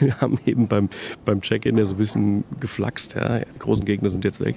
wir 0.00 0.20
haben 0.20 0.38
eben 0.46 0.66
beim, 0.66 0.88
beim 1.24 1.40
Check-in 1.40 1.76
ja 1.76 1.84
so 1.84 1.94
ein 1.94 1.98
bisschen 1.98 2.44
geflaxt. 2.58 3.14
Ja. 3.14 3.40
Die 3.40 3.58
großen 3.58 3.84
Gegner 3.84 4.10
sind 4.10 4.24
jetzt 4.24 4.40
weg. 4.40 4.56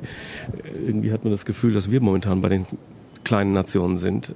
Irgendwie 0.85 1.11
hat 1.11 1.23
man 1.23 1.31
das 1.31 1.45
Gefühl, 1.45 1.73
dass 1.73 1.91
wir 1.91 2.01
momentan 2.01 2.41
bei 2.41 2.49
den 2.49 2.65
kleinen 3.23 3.53
Nationen 3.53 3.97
sind. 3.97 4.35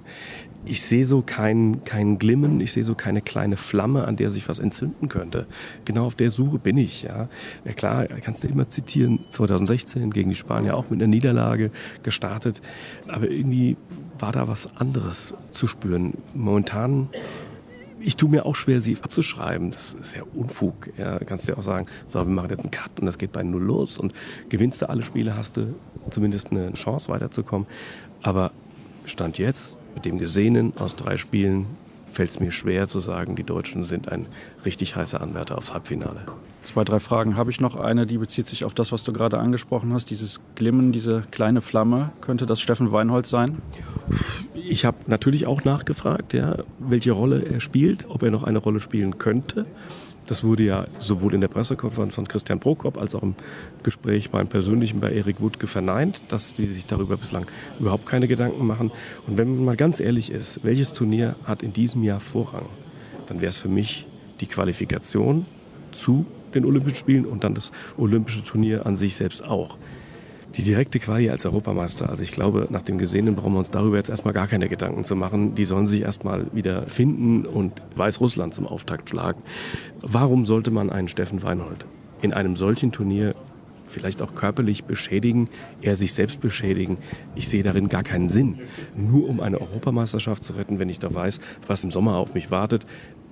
Ich 0.66 0.82
sehe 0.82 1.06
so 1.06 1.22
keinen 1.22 1.84
kein 1.86 2.20
Glimmen, 2.20 2.60
ich 2.60 2.74
sehe 2.74 2.84
so 2.84 2.94
keine 2.94 3.22
kleine 3.22 3.56
Flamme, 3.56 4.06
an 4.06 4.18
der 4.18 4.30
sich 4.30 4.50
was 4.50 4.60
entzünden 4.60 5.08
könnte. 5.08 5.46
Genau 5.86 6.06
auf 6.06 6.16
der 6.16 6.30
Suche 6.30 6.58
bin 6.58 6.78
ich. 6.78 7.04
Ja, 7.04 7.30
ja 7.64 7.72
klar, 7.74 8.06
kannst 8.22 8.44
du 8.44 8.50
immer 8.50 8.70
zitieren, 8.70 9.20
2016 9.30 10.12
gegen 10.12 10.30
die 10.30 10.36
Spanier 10.36 10.76
auch 10.76 10.90
mit 10.90 11.00
einer 11.00 11.08
Niederlage 11.08 11.72
gestartet. 12.04 12.62
Aber 13.08 13.30
irgendwie 13.30 13.78
war 14.20 14.34
da 14.34 14.48
was 14.48 14.68
anderes 14.76 15.34
zu 15.52 15.68
spüren. 15.68 16.14
Momentan 16.34 17.10
ich 18.00 18.16
tue 18.16 18.30
mir 18.30 18.46
auch 18.46 18.56
schwer, 18.56 18.82
sie 18.82 18.98
abzuschreiben. 19.02 19.72
Das 19.72 19.94
ist 19.94 20.16
ja 20.16 20.24
Unfug. 20.36 20.90
Ja, 20.98 21.20
kannst 21.20 21.48
du 21.48 21.54
ja 21.54 21.58
auch 21.58 21.64
sagen, 21.64 21.88
so, 22.08 22.20
wir 22.20 22.26
machen 22.26 22.50
jetzt 22.50 22.62
einen 22.62 22.72
Cut 22.72 23.00
und 23.00 23.06
das 23.06 23.18
geht 23.18 23.32
bei 23.32 23.44
Null 23.44 23.64
los 23.64 23.98
und 23.98 24.14
gewinnst 24.50 24.82
du 24.82 24.90
alle 24.90 25.04
Spiele, 25.04 25.36
hast 25.36 25.58
du 25.58 25.76
zumindest 26.10 26.52
eine 26.52 26.74
Chance 26.74 27.10
weiterzukommen. 27.10 27.68
Aber 28.22 28.52
Stand 29.06 29.38
jetzt, 29.38 29.80
mit 29.96 30.06
dem 30.06 30.18
Gesehenen 30.18 30.74
aus 30.78 30.96
drei 30.96 31.18
Spielen, 31.18 31.66
fällt 32.18 32.32
es 32.32 32.40
mir 32.40 32.52
schwer 32.52 32.88
zu 32.88 33.00
sagen, 33.00 33.36
die 33.36 33.44
Deutschen 33.44 33.84
sind 33.84 34.12
ein 34.12 34.26
richtig 34.66 34.96
heißer 34.96 35.22
Anwärter 35.22 35.56
aufs 35.56 35.72
Halbfinale. 35.72 36.22
Zwei, 36.64 36.84
drei 36.84 37.00
Fragen 37.00 37.38
habe 37.38 37.52
ich 37.52 37.62
noch. 37.62 37.76
Eine, 37.76 38.08
die 38.08 38.18
bezieht 38.18 38.48
sich 38.48 38.66
auf 38.66 38.74
das, 38.74 38.92
was 38.92 39.04
du 39.04 39.14
gerade 39.14 39.38
angesprochen 39.38 39.94
hast. 39.94 40.10
Dieses 40.10 40.42
Glimmen, 40.56 40.92
diese 40.92 41.26
kleine 41.30 41.62
Flamme. 41.62 42.10
Könnte 42.20 42.48
das 42.48 42.60
Steffen 42.60 42.92
Weinholz 42.92 43.30
sein? 43.30 43.62
Ich 44.56 44.84
habe 44.84 44.98
natürlich 45.06 45.46
auch 45.46 45.64
nachgefragt, 45.64 46.34
ja, 46.34 46.58
welche 46.80 47.12
Rolle 47.12 47.44
er 47.44 47.60
spielt, 47.60 48.10
ob 48.10 48.24
er 48.24 48.32
noch 48.32 48.44
eine 48.44 48.58
Rolle 48.58 48.80
spielen 48.80 49.20
könnte. 49.20 49.68
Das 50.28 50.44
wurde 50.44 50.64
ja 50.64 50.88
sowohl 51.00 51.34
in 51.34 51.42
der 51.42 51.48
Pressekonferenz 51.48 52.14
von 52.14 52.28
Christian 52.28 52.60
Prokop 52.60 52.98
als 52.98 53.16
auch 53.16 53.24
im 53.24 53.36
Gespräch 53.84 54.30
beim 54.30 54.48
persönlichen 54.48 55.00
bei 55.00 55.12
Erik 55.12 55.40
Wutke 55.40 55.68
verneint, 55.68 56.22
dass 56.28 56.54
die 56.54 56.66
sich 56.66 56.86
darüber 56.86 57.16
bislang 57.16 57.46
überhaupt 57.80 58.06
keine 58.06 58.28
Gedanken 58.28 58.68
machen. 58.68 58.92
Und 59.26 59.38
wenn 59.38 59.56
man 59.56 59.66
mal 59.66 59.78
ganz 59.78 60.02
ehrlich 60.02 60.30
ist, 60.30 60.64
welches 60.64 60.92
Turnier 60.92 61.36
hat 61.46 61.64
in 61.64 61.72
diesem 61.72 62.04
Jahr 62.04 62.20
Vorrang? 62.20 62.66
Dann 63.28 63.40
wäre 63.40 63.50
es 63.50 63.58
für 63.58 63.70
mich 63.70 64.06
die 64.42 64.48
Qualifikation 64.48 65.46
zu 65.94 66.26
den 66.54 66.66
Olympischen 66.66 66.98
Spielen 66.98 67.26
und 67.26 67.44
dann 67.44 67.56
das 67.56 67.72
Olympische 67.98 68.44
Turnier 68.44 68.86
an 68.86 68.98
sich 68.98 69.16
selbst 69.16 69.44
auch 69.44 69.78
die 70.58 70.64
direkte 70.64 71.00
Quali 71.00 71.30
als 71.30 71.46
Europameister. 71.46 72.10
Also 72.10 72.24
ich 72.24 72.32
glaube, 72.32 72.68
nach 72.72 72.82
dem 72.82 72.98
Gesehenen 72.98 73.36
brauchen 73.36 73.54
wir 73.54 73.60
uns 73.60 73.72
darüber 73.72 73.98
jetzt 73.98 74.10
erstmal 74.10 74.34
gar 74.34 74.48
keine 74.48 74.68
Gedanken 74.68 75.04
zu 75.04 75.16
machen. 75.16 75.54
Die 75.56 75.66
sollen 75.66 75.86
sich 75.88 76.02
erstmal 76.02 76.48
wieder 76.52 76.88
finden 76.88 77.46
und 77.46 77.74
Weißrussland 77.96 78.54
zum 78.54 78.66
Auftakt 78.66 79.10
schlagen. 79.10 79.42
Warum 80.02 80.46
sollte 80.46 80.72
man 80.72 80.90
einen 80.90 81.08
Steffen 81.08 81.44
Weinhold 81.44 81.86
in 82.22 82.34
einem 82.34 82.56
solchen 82.56 82.92
Turnier 82.92 83.36
vielleicht 83.88 84.22
auch 84.22 84.36
körperlich 84.36 84.84
beschädigen, 84.84 85.50
er 85.82 85.96
sich 85.96 86.14
selbst 86.14 86.42
beschädigen. 86.42 86.98
Ich 87.36 87.48
sehe 87.48 87.64
darin 87.64 87.88
gar 87.88 88.04
keinen 88.04 88.28
Sinn. 88.28 88.60
Nur 88.96 89.30
um 89.30 89.40
eine 89.40 89.62
Europameisterschaft 89.62 90.44
zu 90.44 90.54
retten, 90.54 90.78
wenn 90.80 90.90
ich 90.90 91.00
da 91.00 91.14
weiß, 91.14 91.40
was 91.68 91.84
im 91.84 91.92
Sommer 91.92 92.18
auf 92.18 92.34
mich 92.34 92.52
wartet. 92.52 92.86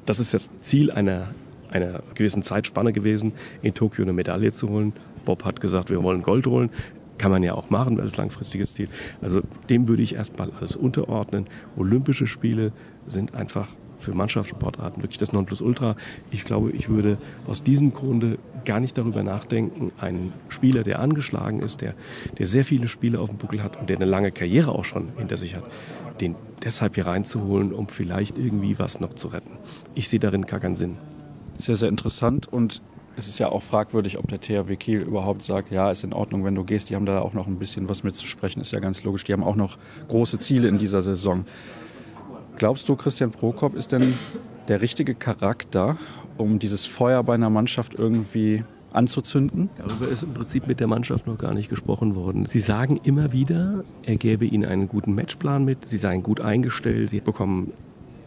Das 0.06 0.20
ist 0.20 0.34
das 0.34 0.50
Ziel 0.62 0.92
einer, 0.92 1.30
einer 1.70 2.04
gewissen 2.14 2.42
Zeitspanne 2.42 2.94
gewesen, 2.94 3.34
in 3.62 3.74
Tokio 3.74 4.04
eine 4.04 4.14
Medaille 4.14 4.52
zu 4.52 4.70
holen. 4.70 4.94
Bob 5.26 5.44
hat 5.44 5.60
gesagt, 5.60 5.90
wir 5.90 6.02
wollen 6.04 6.22
Gold 6.22 6.46
holen. 6.46 6.70
Kann 7.18 7.32
man 7.32 7.44
ja 7.44 7.54
auch 7.56 7.70
machen 7.70 8.00
als 8.00 8.18
langfristiges 8.18 8.74
Ziel. 8.74 8.90
Also 9.22 9.42
dem 9.70 9.88
würde 9.88 10.04
ich 10.04 10.16
erstmal 10.16 10.52
alles 10.60 10.76
unterordnen. 10.76 11.48
Olympische 11.78 12.28
Spiele 12.28 12.72
sind 13.08 13.36
einfach 13.36 13.68
für 14.00 14.14
Mannschaftssportarten 14.14 15.02
wirklich 15.02 15.18
das 15.18 15.34
Nonplusultra. 15.34 15.96
Ich 16.32 16.46
glaube, 16.46 16.72
ich 16.72 16.90
würde 16.90 17.18
aus 17.48 17.64
diesem 17.64 17.94
Grunde 17.94 18.38
gar 18.66 18.80
nicht 18.80 18.98
darüber 18.98 19.24
nachdenken, 19.24 19.92
einen 20.00 20.34
Spieler, 20.50 20.84
der 20.84 21.00
angeschlagen 21.00 21.62
ist, 21.62 21.82
der, 21.82 21.94
der 22.38 22.46
sehr 22.46 22.66
viele 22.66 22.88
Spiele 22.88 23.20
auf 23.20 23.30
dem 23.30 23.38
Buckel 23.38 23.64
hat 23.64 23.78
und 23.80 23.90
der 23.90 23.98
eine 23.98 24.06
lange 24.06 24.32
Karriere 24.32 24.72
auch 24.72 24.86
schon 24.86 25.10
hinter 25.18 25.38
sich 25.38 25.56
hat, 25.56 25.64
den 26.22 26.36
deshalb 26.64 26.96
hier 26.96 27.08
reinzuholen, 27.08 27.74
um 27.74 27.88
vielleicht 27.88 28.38
irgendwie 28.38 28.78
was 28.80 29.00
noch 29.00 29.14
zu 29.14 29.28
retten. 29.28 29.58
Ich 29.94 30.10
sehe 30.10 30.20
darin 30.20 30.46
gar 30.46 30.60
keinen 30.60 30.76
Sinn. 30.76 30.98
Sehr, 31.58 31.76
sehr 31.76 31.90
interessant 31.90 32.52
und 32.52 32.82
es 33.18 33.28
ist 33.28 33.40
ja 33.40 33.50
auch 33.50 33.64
fragwürdig, 33.64 34.18
ob 34.18 34.28
der 34.28 34.42
THW 34.42 34.76
Kiel 34.76 35.02
überhaupt 35.02 35.42
sagt, 35.42 35.72
ja, 35.72 35.90
ist 35.92 36.04
in 36.04 36.14
Ordnung, 36.14 36.44
wenn 36.44 36.56
du 36.56 36.64
gehst. 36.64 36.90
Die 36.90 36.96
haben 36.96 37.06
da 37.06 37.22
auch 37.22 37.34
noch 37.34 37.48
ein 37.48 37.58
bisschen 37.58 37.88
was 37.88 38.04
mitzusprechen, 38.04 38.62
ist 38.62 38.72
ja 38.72 38.80
ganz 38.80 39.04
logisch. 39.04 39.24
Die 39.24 39.34
haben 39.34 39.44
auch 39.44 39.56
noch 39.56 39.78
große 40.08 40.40
Ziele 40.40 40.68
in 40.68 40.78
dieser 40.78 41.02
Saison. 41.02 41.46
Glaubst 42.58 42.88
du, 42.90 42.96
Christian 42.96 43.32
Prokop 43.32 43.76
ist 43.76 43.92
denn 43.92 44.16
der 44.68 44.82
richtige 44.82 45.16
Charakter, 45.16 45.98
um 46.38 46.60
dieses 46.60 46.86
Feuer 46.86 47.24
bei 47.24 47.36
einer 47.36 47.50
Mannschaft 47.50 47.96
irgendwie 47.96 48.64
anzuzünden? 48.92 49.70
Darüber 49.78 50.08
ist 50.08 50.24
im 50.24 50.34
Prinzip 50.34 50.68
mit 50.68 50.80
der 50.80 50.88
Mannschaft 50.88 51.28
noch 51.28 51.38
gar 51.38 51.54
nicht 51.54 51.70
gesprochen 51.70 52.16
worden. 52.16 52.46
Sie 52.46 52.60
sagen 52.60 53.00
immer 53.04 53.32
wieder, 53.32 53.84
er 54.04 54.16
gäbe 54.18 54.46
ihnen 54.46 54.66
einen 54.66 54.88
guten 54.88 55.14
Matchplan 55.16 55.64
mit, 55.64 55.88
sie 55.88 55.98
seien 55.98 56.24
gut 56.24 56.42
eingestellt, 56.42 57.12
sie 57.12 57.20
bekommen 57.22 57.72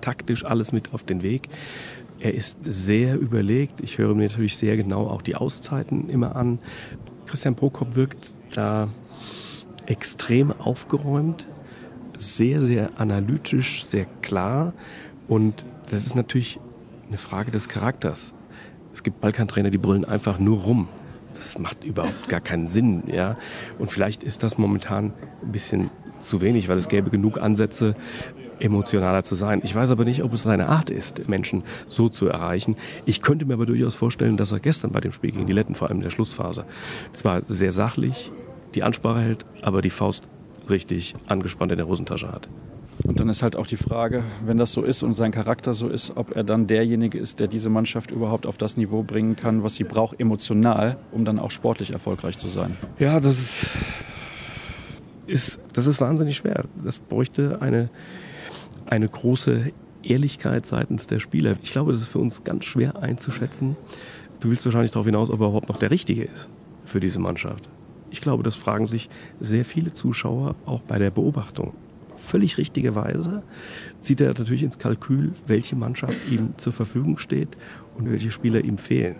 taktisch 0.00 0.44
alles 0.44 0.72
mit 0.72 0.94
auf 0.94 1.04
den 1.04 1.22
Weg. 1.22 1.48
Er 2.20 2.34
ist 2.34 2.58
sehr 2.64 3.18
überlegt. 3.18 3.80
Ich 3.80 3.98
höre 3.98 4.14
mir 4.14 4.28
natürlich 4.28 4.56
sehr 4.56 4.76
genau 4.76 5.06
auch 5.06 5.22
die 5.22 5.36
Auszeiten 5.36 6.08
immer 6.08 6.36
an. 6.36 6.58
Christian 7.26 7.54
Prokop 7.54 7.94
wirkt 7.94 8.32
da 8.54 8.88
extrem 9.86 10.52
aufgeräumt 10.52 11.46
sehr, 12.20 12.60
sehr 12.60 12.90
analytisch, 12.98 13.84
sehr 13.84 14.06
klar. 14.22 14.72
Und 15.28 15.64
das 15.90 16.06
ist 16.06 16.14
natürlich 16.14 16.60
eine 17.08 17.18
Frage 17.18 17.50
des 17.50 17.68
Charakters. 17.68 18.34
Es 18.92 19.02
gibt 19.02 19.20
Balkantrainer, 19.20 19.70
die 19.70 19.78
brüllen 19.78 20.04
einfach 20.04 20.38
nur 20.38 20.62
rum. 20.62 20.88
Das 21.34 21.58
macht 21.58 21.84
überhaupt 21.84 22.28
gar 22.28 22.40
keinen 22.40 22.66
Sinn. 22.66 23.04
Ja? 23.06 23.36
Und 23.78 23.92
vielleicht 23.92 24.22
ist 24.22 24.42
das 24.42 24.58
momentan 24.58 25.12
ein 25.42 25.52
bisschen 25.52 25.90
zu 26.18 26.40
wenig, 26.40 26.68
weil 26.68 26.78
es 26.78 26.88
gäbe 26.88 27.10
genug 27.10 27.38
Ansätze, 27.38 27.94
emotionaler 28.60 29.22
zu 29.22 29.34
sein. 29.34 29.60
Ich 29.64 29.74
weiß 29.74 29.90
aber 29.90 30.04
nicht, 30.04 30.22
ob 30.22 30.32
es 30.32 30.42
seine 30.42 30.68
Art 30.68 30.90
ist, 30.90 31.28
Menschen 31.28 31.62
so 31.86 32.08
zu 32.08 32.28
erreichen. 32.28 32.76
Ich 33.04 33.22
könnte 33.22 33.44
mir 33.44 33.54
aber 33.54 33.66
durchaus 33.66 33.94
vorstellen, 33.94 34.36
dass 34.36 34.52
er 34.52 34.60
gestern 34.60 34.90
bei 34.90 35.00
dem 35.00 35.12
Spiel 35.12 35.32
gegen 35.32 35.46
die 35.46 35.52
Letten, 35.52 35.74
vor 35.74 35.88
allem 35.88 35.98
in 35.98 36.04
der 36.04 36.10
Schlussphase, 36.10 36.64
zwar 37.12 37.42
sehr 37.46 37.72
sachlich 37.72 38.30
die 38.74 38.82
Ansprache 38.82 39.20
hält, 39.20 39.46
aber 39.62 39.82
die 39.82 39.90
Faust 39.90 40.24
richtig 40.68 41.14
angespannt 41.26 41.72
in 41.72 41.78
der 41.78 41.88
Hosentasche 41.88 42.30
hat. 42.30 42.48
Und 43.04 43.20
dann 43.20 43.28
ist 43.28 43.42
halt 43.42 43.54
auch 43.54 43.66
die 43.66 43.76
Frage, 43.76 44.24
wenn 44.44 44.56
das 44.56 44.72
so 44.72 44.82
ist 44.82 45.02
und 45.02 45.14
sein 45.14 45.30
Charakter 45.30 45.72
so 45.72 45.88
ist, 45.88 46.16
ob 46.16 46.34
er 46.34 46.42
dann 46.42 46.66
derjenige 46.66 47.18
ist, 47.18 47.38
der 47.38 47.46
diese 47.46 47.70
Mannschaft 47.70 48.10
überhaupt 48.10 48.46
auf 48.46 48.58
das 48.58 48.76
Niveau 48.76 49.02
bringen 49.02 49.36
kann, 49.36 49.62
was 49.62 49.76
sie 49.76 49.84
braucht 49.84 50.18
emotional, 50.18 50.96
um 51.12 51.24
dann 51.24 51.38
auch 51.38 51.50
sportlich 51.50 51.92
erfolgreich 51.92 52.38
zu 52.38 52.48
sein. 52.48 52.76
Ja, 52.98 53.20
das 53.20 53.38
ist, 53.38 53.66
ist 55.26 55.58
das 55.72 55.86
ist 55.86 56.00
wahnsinnig 56.00 56.36
schwer. 56.36 56.64
Das 56.84 56.98
bräuchte 56.98 57.62
eine, 57.62 57.88
eine 58.88 59.08
große 59.08 59.72
Ehrlichkeit 60.02 60.66
seitens 60.66 61.06
der 61.06 61.20
Spieler. 61.20 61.56
Ich 61.62 61.72
glaube, 61.72 61.92
das 61.92 62.02
ist 62.02 62.08
für 62.08 62.18
uns 62.18 62.44
ganz 62.44 62.64
schwer 62.64 62.96
einzuschätzen. 63.02 63.76
Du 64.40 64.50
willst 64.50 64.64
wahrscheinlich 64.64 64.92
darauf 64.92 65.06
hinaus, 65.06 65.30
ob 65.30 65.40
er 65.40 65.48
überhaupt 65.48 65.68
noch 65.68 65.78
der 65.78 65.90
Richtige 65.90 66.24
ist 66.24 66.48
für 66.84 67.00
diese 67.00 67.18
Mannschaft. 67.18 67.68
Ich 68.10 68.20
glaube, 68.20 68.42
das 68.42 68.56
fragen 68.56 68.86
sich 68.86 69.10
sehr 69.40 69.64
viele 69.64 69.92
Zuschauer 69.92 70.54
auch 70.64 70.80
bei 70.80 70.98
der 70.98 71.10
Beobachtung. 71.10 71.74
Völlig 72.16 72.58
richtigerweise 72.58 73.42
zieht 74.00 74.20
er 74.20 74.28
natürlich 74.28 74.62
ins 74.62 74.78
Kalkül, 74.78 75.32
welche 75.46 75.76
Mannschaft 75.76 76.16
ihm 76.30 76.54
zur 76.56 76.72
Verfügung 76.72 77.18
steht 77.18 77.56
und 77.96 78.10
welche 78.10 78.30
Spieler 78.30 78.64
ihm 78.64 78.78
fehlen. 78.78 79.16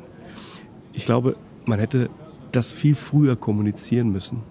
Ich 0.92 1.04
glaube, 1.04 1.36
man 1.64 1.78
hätte 1.78 2.08
das 2.52 2.72
viel 2.72 2.94
früher 2.94 3.36
kommunizieren 3.36 4.10
müssen. 4.10 4.42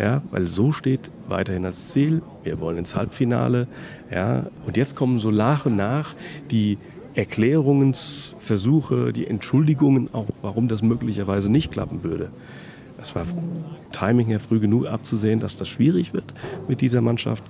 Ja, 0.00 0.22
weil 0.30 0.46
so 0.46 0.72
steht 0.72 1.10
weiterhin 1.28 1.66
als 1.66 1.88
Ziel, 1.88 2.22
wir 2.42 2.58
wollen 2.58 2.78
ins 2.78 2.96
Halbfinale. 2.96 3.68
Ja, 4.10 4.46
und 4.66 4.78
jetzt 4.78 4.96
kommen 4.96 5.18
so 5.18 5.30
nach 5.30 5.66
und 5.66 5.76
nach 5.76 6.14
die 6.50 6.78
Erklärungsversuche, 7.14 9.12
die 9.12 9.26
Entschuldigungen 9.26 10.08
auch, 10.14 10.28
warum 10.40 10.68
das 10.68 10.80
möglicherweise 10.80 11.52
nicht 11.52 11.70
klappen 11.70 12.02
würde. 12.02 12.30
Es 13.02 13.14
war 13.14 13.26
Timing 13.92 14.28
her 14.28 14.40
früh 14.40 14.58
genug 14.58 14.86
abzusehen, 14.86 15.38
dass 15.38 15.56
das 15.56 15.68
schwierig 15.68 16.14
wird 16.14 16.32
mit 16.66 16.80
dieser 16.80 17.02
Mannschaft. 17.02 17.44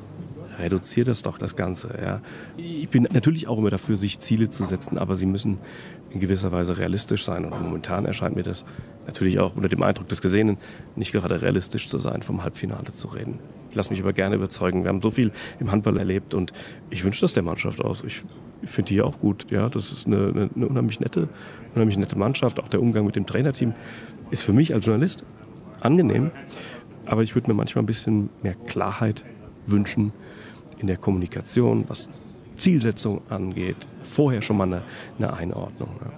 Reduziert 0.59 1.07
das 1.07 1.23
doch 1.23 1.39
das 1.39 1.55
Ganze. 1.55 1.97
Ja. 2.03 2.21
Ich 2.57 2.89
bin 2.89 3.07
natürlich 3.13 3.47
auch 3.47 3.59
immer 3.59 3.71
dafür, 3.71 3.97
sich 3.97 4.19
Ziele 4.19 4.51
zu 4.51 4.65
setzen, 4.65 4.99
aber 4.99 5.15
sie 5.15 5.27
müssen 5.27 5.59
in 6.11 6.19
gewisser 6.19 6.51
Weise 6.51 6.79
realistisch 6.79 7.25
sein. 7.25 7.45
Und 7.45 7.63
momentan 7.63 8.05
erscheint 8.07 8.35
mir 8.35 8.43
das 8.43 8.65
natürlich 9.11 9.39
auch 9.39 9.57
unter 9.57 9.69
dem 9.69 9.83
Eindruck 9.83 10.09
des 10.09 10.21
Gesehenen 10.21 10.57
nicht 10.97 11.13
gerade 11.13 11.43
realistisch 11.43 11.89
zu 11.89 11.99
sein, 11.99 12.23
vom 12.23 12.43
Halbfinale 12.43 12.93
zu 12.93 13.09
reden. 13.09 13.39
Ich 13.71 13.77
lasse 13.77 13.91
mich 13.91 14.01
aber 14.01 14.13
gerne 14.13 14.37
überzeugen. 14.37 14.85
Wir 14.85 14.89
haben 14.89 15.03
so 15.03 15.11
viel 15.11 15.33
im 15.59 15.71
Handball 15.71 15.97
erlebt 15.97 16.35
und 16.35 16.53
ich 16.91 17.05
wünsche 17.05 17.21
das 17.21 17.33
der 17.33 17.43
Mannschaft 17.43 17.81
aus. 17.85 18.03
Ich, 18.05 18.23
finde 18.65 18.89
die 18.91 19.01
auch 19.01 19.19
gut. 19.21 19.47
Ja, 19.51 19.69
das 19.69 19.91
ist 19.91 20.07
eine, 20.07 20.29
eine, 20.29 20.51
eine 20.55 20.67
unheimlich 20.67 21.01
nette, 21.01 21.29
unheimlich 21.75 21.97
nette 21.97 22.19
Mannschaft. 22.19 22.61
Auch 22.61 22.69
der 22.69 22.83
Umgang 22.83 23.07
mit 23.07 23.17
dem 23.17 23.27
Trainerteam 23.27 23.75
ist 24.31 24.43
für 24.43 24.53
mich 24.53 24.75
als 24.75 24.85
Journalist 24.85 25.25
angenehm. 25.81 26.31
Aber 27.07 27.23
ich 27.23 27.35
würde 27.35 27.51
mir 27.51 27.55
manchmal 27.55 27.83
ein 27.83 27.87
bisschen 27.87 28.29
mehr 28.43 28.55
Klarheit 28.55 29.25
wünschen 29.67 30.13
in 30.79 30.87
der 30.87 30.97
Kommunikation, 30.97 31.85
was 31.89 32.11
Zielsetzung 32.57 33.23
angeht. 33.31 33.77
Vorher 34.03 34.43
schon 34.43 34.59
mal 34.59 34.65
eine, 34.65 34.83
eine 35.19 35.33
Einordnung. 35.33 35.89
Ja. 36.05 36.13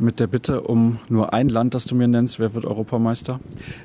Mit 0.00 0.18
der 0.18 0.28
Bitte 0.28 0.62
um 0.62 0.98
nur 1.10 1.34
ein 1.34 1.50
Land, 1.50 1.74
das 1.74 1.84
du 1.84 1.94
mir 1.94 2.08
nennst, 2.08 2.38
wer 2.38 2.54
wird 2.54 2.64
Europameister? 2.64 3.38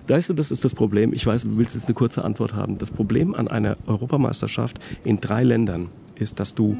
Weißt 0.07 0.29
du, 0.29 0.33
das 0.33 0.49
ist 0.49 0.63
das 0.63 0.73
Problem. 0.73 1.11
Ich 1.11 1.27
weiß, 1.27 1.43
du 1.43 1.57
willst 1.57 1.75
jetzt 1.75 1.87
eine 1.87 1.93
kurze 1.93 2.23
Antwort 2.23 2.53
haben. 2.53 2.77
Das 2.77 2.89
Problem 2.89 3.35
an 3.35 3.49
einer 3.49 3.75
Europameisterschaft 3.85 4.79
in 5.03 5.19
drei 5.19 5.43
Ländern 5.43 5.89
ist, 6.15 6.39
dass 6.39 6.55
du 6.55 6.77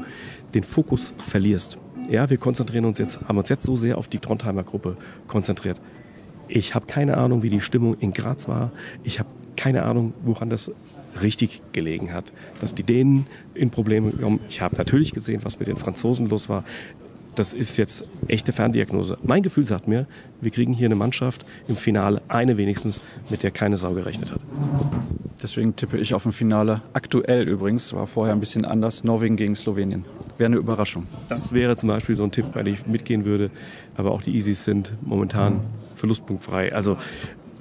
den 0.54 0.62
Fokus 0.62 1.12
verlierst. 1.18 1.76
Ja, 2.08 2.30
wir 2.30 2.38
konzentrieren 2.38 2.86
uns 2.86 2.96
jetzt, 2.96 3.20
haben 3.28 3.36
uns 3.36 3.50
jetzt 3.50 3.66
so 3.66 3.76
sehr 3.76 3.98
auf 3.98 4.08
die 4.08 4.20
Trondheimer 4.20 4.62
Gruppe 4.62 4.96
konzentriert. 5.28 5.82
Ich 6.48 6.74
habe 6.74 6.86
keine 6.86 7.18
Ahnung, 7.18 7.42
wie 7.42 7.50
die 7.50 7.60
Stimmung 7.60 7.94
in 8.00 8.14
Graz 8.14 8.48
war. 8.48 8.72
Ich 9.04 9.18
habe 9.18 9.28
keine 9.54 9.82
Ahnung, 9.82 10.14
woran 10.24 10.48
das 10.48 10.72
richtig 11.20 11.60
gelegen 11.72 12.14
hat, 12.14 12.32
dass 12.60 12.74
die 12.74 12.84
Dänen 12.84 13.26
in 13.52 13.68
Probleme 13.68 14.12
kommen. 14.12 14.40
Ich 14.48 14.62
habe 14.62 14.76
natürlich 14.76 15.12
gesehen, 15.12 15.40
was 15.44 15.58
mit 15.58 15.68
den 15.68 15.76
Franzosen 15.76 16.30
los 16.30 16.48
war. 16.48 16.64
Das 17.36 17.52
ist 17.52 17.76
jetzt 17.76 18.02
echte 18.28 18.52
Ferndiagnose. 18.52 19.18
Mein 19.22 19.42
Gefühl 19.42 19.66
sagt 19.66 19.86
mir, 19.86 20.06
wir 20.40 20.50
kriegen 20.50 20.72
hier 20.72 20.86
eine 20.86 20.94
Mannschaft 20.94 21.44
im 21.68 21.76
Finale, 21.76 22.22
eine 22.28 22.56
wenigstens, 22.56 23.02
mit 23.28 23.42
der 23.42 23.50
keine 23.50 23.76
Sau 23.76 23.92
gerechnet 23.92 24.32
hat. 24.32 24.40
Deswegen 25.42 25.76
tippe 25.76 25.98
ich 25.98 26.14
auf 26.14 26.24
ein 26.24 26.32
Finale. 26.32 26.80
Aktuell 26.94 27.46
übrigens, 27.46 27.92
war 27.92 28.06
vorher 28.06 28.34
ein 28.34 28.40
bisschen 28.40 28.64
anders, 28.64 29.04
Norwegen 29.04 29.36
gegen 29.36 29.54
Slowenien. 29.54 30.06
Wäre 30.38 30.46
eine 30.46 30.56
Überraschung. 30.56 31.06
Das 31.28 31.52
wäre 31.52 31.76
zum 31.76 31.90
Beispiel 31.90 32.16
so 32.16 32.24
ein 32.24 32.30
Tipp, 32.30 32.46
weil 32.54 32.68
ich 32.68 32.86
mitgehen 32.86 33.26
würde. 33.26 33.50
Aber 33.98 34.12
auch 34.12 34.22
die 34.22 34.34
Easys 34.34 34.64
sind 34.64 34.94
momentan 35.02 35.60
verlustpunktfrei. 35.96 36.72
Also 36.72 36.96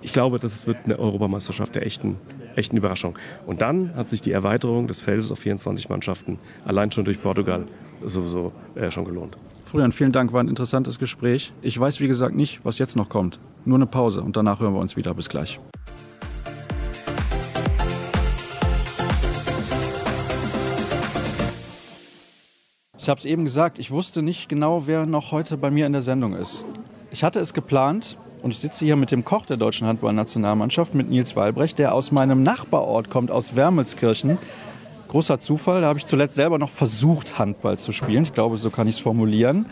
ich 0.01 0.13
glaube, 0.13 0.39
das 0.39 0.65
wird 0.67 0.77
eine 0.85 0.97
Europameisterschaft 0.99 1.75
der 1.75 1.85
echten, 1.85 2.15
echten 2.55 2.77
Überraschung. 2.77 3.17
Und 3.45 3.61
dann 3.61 3.93
hat 3.95 4.07
sich 4.07 4.21
die 4.21 4.31
Erweiterung 4.31 4.87
des 4.87 5.01
Feldes 5.01 5.33
auf 5.33 5.39
24 5.39 5.89
Mannschaften 5.89 6.39
allein 6.63 6.93
schon 6.93 7.03
durch 7.03 7.21
Portugal 7.21 7.65
sowieso 8.05 8.53
äh, 8.75 8.89
schon 8.89 9.03
gelohnt. 9.03 9.37
Florian, 9.75 9.91
vielen 9.91 10.13
Dank, 10.13 10.31
war 10.31 10.41
ein 10.41 10.47
interessantes 10.47 10.99
Gespräch. 10.99 11.51
Ich 11.61 11.77
weiß, 11.77 11.99
wie 11.99 12.07
gesagt, 12.07 12.33
nicht, 12.33 12.61
was 12.63 12.79
jetzt 12.79 12.95
noch 12.95 13.09
kommt. 13.09 13.41
Nur 13.65 13.77
eine 13.77 13.85
Pause 13.85 14.21
und 14.21 14.37
danach 14.37 14.61
hören 14.61 14.73
wir 14.73 14.79
uns 14.79 14.95
wieder. 14.95 15.13
Bis 15.13 15.27
gleich. 15.27 15.59
Ich 22.97 23.09
habe 23.09 23.19
es 23.19 23.25
eben 23.25 23.43
gesagt, 23.43 23.77
ich 23.77 23.91
wusste 23.91 24.21
nicht 24.21 24.47
genau, 24.47 24.87
wer 24.87 25.05
noch 25.05 25.33
heute 25.33 25.57
bei 25.57 25.69
mir 25.69 25.85
in 25.87 25.91
der 25.91 26.01
Sendung 26.01 26.35
ist. 26.35 26.63
Ich 27.11 27.25
hatte 27.25 27.41
es 27.41 27.53
geplant 27.53 28.17
und 28.43 28.51
ich 28.51 28.59
sitze 28.59 28.85
hier 28.85 28.95
mit 28.95 29.11
dem 29.11 29.25
Koch 29.25 29.45
der 29.45 29.57
deutschen 29.57 29.87
Handballnationalmannschaft, 29.87 30.95
mit 30.95 31.09
Nils 31.09 31.35
Walbrecht, 31.35 31.79
der 31.79 31.93
aus 31.93 32.13
meinem 32.13 32.43
Nachbarort 32.43 33.09
kommt, 33.09 33.29
aus 33.29 33.57
Wermelskirchen. 33.57 34.37
Großer 35.15 35.39
Zufall, 35.39 35.79
da 35.79 35.87
habe 35.87 35.97
ich 35.97 36.05
zuletzt 36.05 36.35
selber 36.35 36.59
noch 36.59 36.69
versucht, 36.69 37.39
Handball 37.39 37.77
zu 37.77 37.93
spielen. 37.93 38.23
Ich 38.23 38.33
glaube, 38.33 38.57
so 38.57 38.69
kann 38.69 38.89
ich 38.89 38.95
es 38.95 39.01
formulieren. 39.01 39.67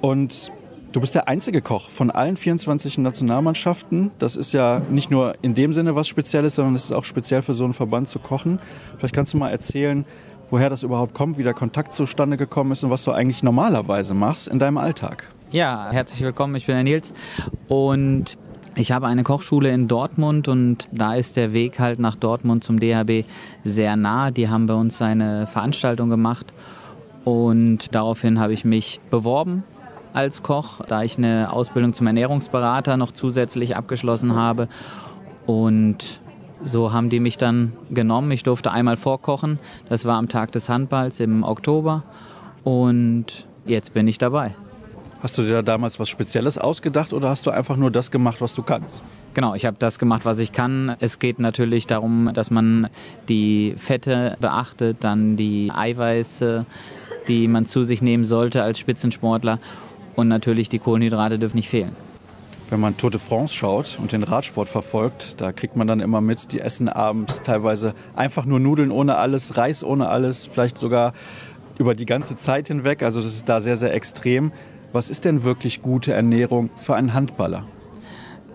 Und 0.00 0.50
du 0.90 1.00
bist 1.00 1.14
der 1.14 1.28
einzige 1.28 1.62
Koch 1.62 1.88
von 1.88 2.10
allen 2.10 2.36
24 2.36 2.98
Nationalmannschaften. 2.98 4.10
Das 4.18 4.34
ist 4.34 4.52
ja 4.52 4.82
nicht 4.90 5.08
nur 5.08 5.36
in 5.42 5.54
dem 5.54 5.72
Sinne 5.72 5.94
was 5.94 6.08
Spezielles, 6.08 6.56
sondern 6.56 6.74
es 6.74 6.86
ist 6.86 6.92
auch 6.92 7.04
speziell 7.04 7.42
für 7.42 7.54
so 7.54 7.62
einen 7.62 7.74
Verband 7.74 8.08
zu 8.08 8.18
kochen. 8.18 8.58
Vielleicht 8.98 9.14
kannst 9.14 9.34
du 9.34 9.36
mal 9.38 9.50
erzählen, 9.50 10.04
woher 10.50 10.68
das 10.68 10.82
überhaupt 10.82 11.14
kommt, 11.14 11.38
wie 11.38 11.44
der 11.44 11.54
Kontakt 11.54 11.92
zustande 11.92 12.36
gekommen 12.36 12.72
ist 12.72 12.82
und 12.82 12.90
was 12.90 13.04
du 13.04 13.12
eigentlich 13.12 13.44
normalerweise 13.44 14.14
machst 14.14 14.48
in 14.48 14.58
deinem 14.58 14.78
Alltag. 14.78 15.30
Ja, 15.52 15.90
herzlich 15.92 16.22
willkommen, 16.22 16.56
ich 16.56 16.66
bin 16.66 16.74
der 16.74 16.82
Nils 16.82 17.14
und 17.68 18.36
ich 18.76 18.92
habe 18.92 19.06
eine 19.06 19.24
Kochschule 19.24 19.70
in 19.70 19.88
Dortmund 19.88 20.48
und 20.48 20.88
da 20.92 21.14
ist 21.14 21.36
der 21.36 21.52
Weg 21.52 21.78
halt 21.78 21.98
nach 21.98 22.16
Dortmund 22.16 22.64
zum 22.64 22.78
DHB 22.78 23.26
sehr 23.64 23.96
nah. 23.96 24.30
Die 24.30 24.48
haben 24.48 24.66
bei 24.66 24.74
uns 24.74 25.02
eine 25.02 25.46
Veranstaltung 25.46 26.08
gemacht 26.08 26.52
Und 27.24 27.94
daraufhin 27.94 28.40
habe 28.40 28.52
ich 28.52 28.64
mich 28.64 29.00
beworben 29.10 29.62
als 30.12 30.42
Koch, 30.42 30.80
da 30.88 31.02
ich 31.02 31.18
eine 31.18 31.52
Ausbildung 31.52 31.92
zum 31.92 32.06
Ernährungsberater 32.06 32.96
noch 32.96 33.12
zusätzlich 33.12 33.76
abgeschlossen 33.76 34.34
habe. 34.34 34.68
Und 35.46 36.20
so 36.62 36.92
haben 36.92 37.10
die 37.10 37.20
mich 37.20 37.38
dann 37.38 37.72
genommen. 37.90 38.30
Ich 38.32 38.42
durfte 38.42 38.70
einmal 38.70 38.96
vorkochen. 38.96 39.58
Das 39.88 40.04
war 40.04 40.16
am 40.16 40.28
Tag 40.28 40.52
des 40.52 40.68
Handballs 40.68 41.20
im 41.20 41.42
Oktober. 41.42 42.02
Und 42.64 43.46
jetzt 43.66 43.94
bin 43.94 44.08
ich 44.08 44.18
dabei. 44.18 44.54
Hast 45.22 45.36
du 45.36 45.42
dir 45.42 45.52
da 45.52 45.62
damals 45.62 46.00
was 46.00 46.08
Spezielles 46.08 46.56
ausgedacht 46.56 47.12
oder 47.12 47.28
hast 47.28 47.44
du 47.44 47.50
einfach 47.50 47.76
nur 47.76 47.90
das 47.90 48.10
gemacht, 48.10 48.40
was 48.40 48.54
du 48.54 48.62
kannst? 48.62 49.02
Genau, 49.34 49.54
ich 49.54 49.66
habe 49.66 49.76
das 49.78 49.98
gemacht, 49.98 50.24
was 50.24 50.38
ich 50.38 50.52
kann. 50.52 50.96
Es 50.98 51.18
geht 51.18 51.38
natürlich 51.38 51.86
darum, 51.86 52.30
dass 52.32 52.50
man 52.50 52.88
die 53.28 53.74
Fette 53.76 54.38
beachtet, 54.40 54.98
dann 55.00 55.36
die 55.36 55.70
Eiweiße, 55.74 56.64
die 57.28 57.48
man 57.48 57.66
zu 57.66 57.84
sich 57.84 58.00
nehmen 58.00 58.24
sollte 58.24 58.62
als 58.62 58.78
Spitzensportler. 58.78 59.58
Und 60.16 60.28
natürlich 60.28 60.70
die 60.70 60.78
Kohlenhydrate 60.78 61.38
dürfen 61.38 61.58
nicht 61.58 61.68
fehlen. 61.68 61.94
Wenn 62.70 62.80
man 62.80 62.96
Tour 62.96 63.10
de 63.10 63.20
France 63.20 63.52
schaut 63.52 63.98
und 64.00 64.12
den 64.12 64.22
Radsport 64.22 64.68
verfolgt, 64.68 65.40
da 65.40 65.52
kriegt 65.52 65.76
man 65.76 65.86
dann 65.86 66.00
immer 66.00 66.22
mit, 66.22 66.52
die 66.52 66.60
essen 66.60 66.88
abends 66.88 67.42
teilweise 67.42 67.94
einfach 68.16 68.46
nur 68.46 68.58
Nudeln 68.58 68.90
ohne 68.90 69.16
alles, 69.16 69.58
Reis 69.58 69.84
ohne 69.84 70.08
alles, 70.08 70.46
vielleicht 70.46 70.78
sogar 70.78 71.12
über 71.78 71.94
die 71.94 72.06
ganze 72.06 72.36
Zeit 72.36 72.68
hinweg. 72.68 73.02
Also 73.02 73.20
das 73.20 73.34
ist 73.34 73.48
da 73.48 73.60
sehr, 73.60 73.76
sehr 73.76 73.92
extrem. 73.92 74.52
Was 74.92 75.08
ist 75.08 75.24
denn 75.24 75.44
wirklich 75.44 75.82
gute 75.82 76.12
Ernährung 76.12 76.68
für 76.78 76.96
einen 76.96 77.14
Handballer? 77.14 77.64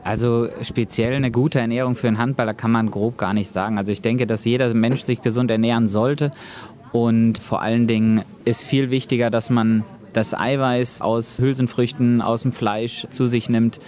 Also 0.03 0.49
speziell 0.61 1.13
eine 1.13 1.31
gute 1.31 1.59
Ernährung 1.59 1.95
für 1.95 2.07
einen 2.07 2.17
Handballer 2.17 2.53
kann 2.53 2.71
man 2.71 2.91
grob 2.91 3.17
gar 3.17 3.33
nicht 3.33 3.49
sagen. 3.49 3.77
Also 3.77 3.91
ich 3.91 4.01
denke, 4.01 4.27
dass 4.27 4.43
jeder 4.43 4.73
Mensch 4.73 5.03
sich 5.03 5.21
gesund 5.21 5.49
ernähren 5.49 5.87
sollte. 5.87 6.31
Und 6.91 7.37
vor 7.37 7.61
allen 7.61 7.87
Dingen 7.87 8.23
ist 8.43 8.65
viel 8.65 8.91
wichtiger, 8.91 9.29
dass 9.29 9.49
man 9.49 9.83
das 10.13 10.33
Eiweiß 10.33 11.01
aus 11.01 11.39
Hülsenfrüchten, 11.39 12.21
aus 12.21 12.43
dem 12.43 12.51
Fleisch 12.51 13.07
zu 13.09 13.27
sich 13.27 13.49
nimmt 13.49 13.79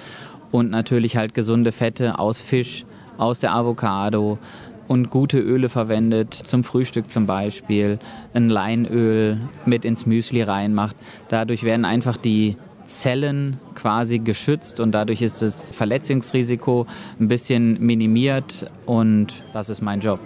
und 0.51 0.71
natürlich 0.71 1.17
halt 1.17 1.33
gesunde 1.33 1.71
Fette 1.71 2.17
aus 2.17 2.41
Fisch, 2.41 2.85
aus 3.17 3.39
der 3.39 3.53
Avocado 3.53 4.39
und 4.88 5.10
gute 5.10 5.39
Öle 5.39 5.70
verwendet, 5.70 6.34
zum 6.34 6.63
Frühstück 6.63 7.10
zum 7.10 7.25
Beispiel, 7.25 8.00
ein 8.34 8.50
Leinöl 8.50 9.39
mit 9.65 9.86
ins 9.86 10.06
Müsli 10.06 10.41
reinmacht. 10.41 10.96
Dadurch 11.29 11.63
werden 11.63 11.86
einfach 11.86 12.17
die 12.17 12.58
Zellen 12.88 13.60
quasi 13.75 14.20
geschützt 14.20 14.79
und 14.79 14.94
dadurch 14.94 15.22
ist 15.22 15.41
das 15.41 15.72
Verletzungsrisiko 15.72 16.88
ein 17.20 17.27
bisschen 17.27 17.79
minimiert 17.79 18.72
und 18.86 19.44
das 19.53 19.70
ist 19.70 19.82
mein 19.82 20.00
Job. 20.00 20.20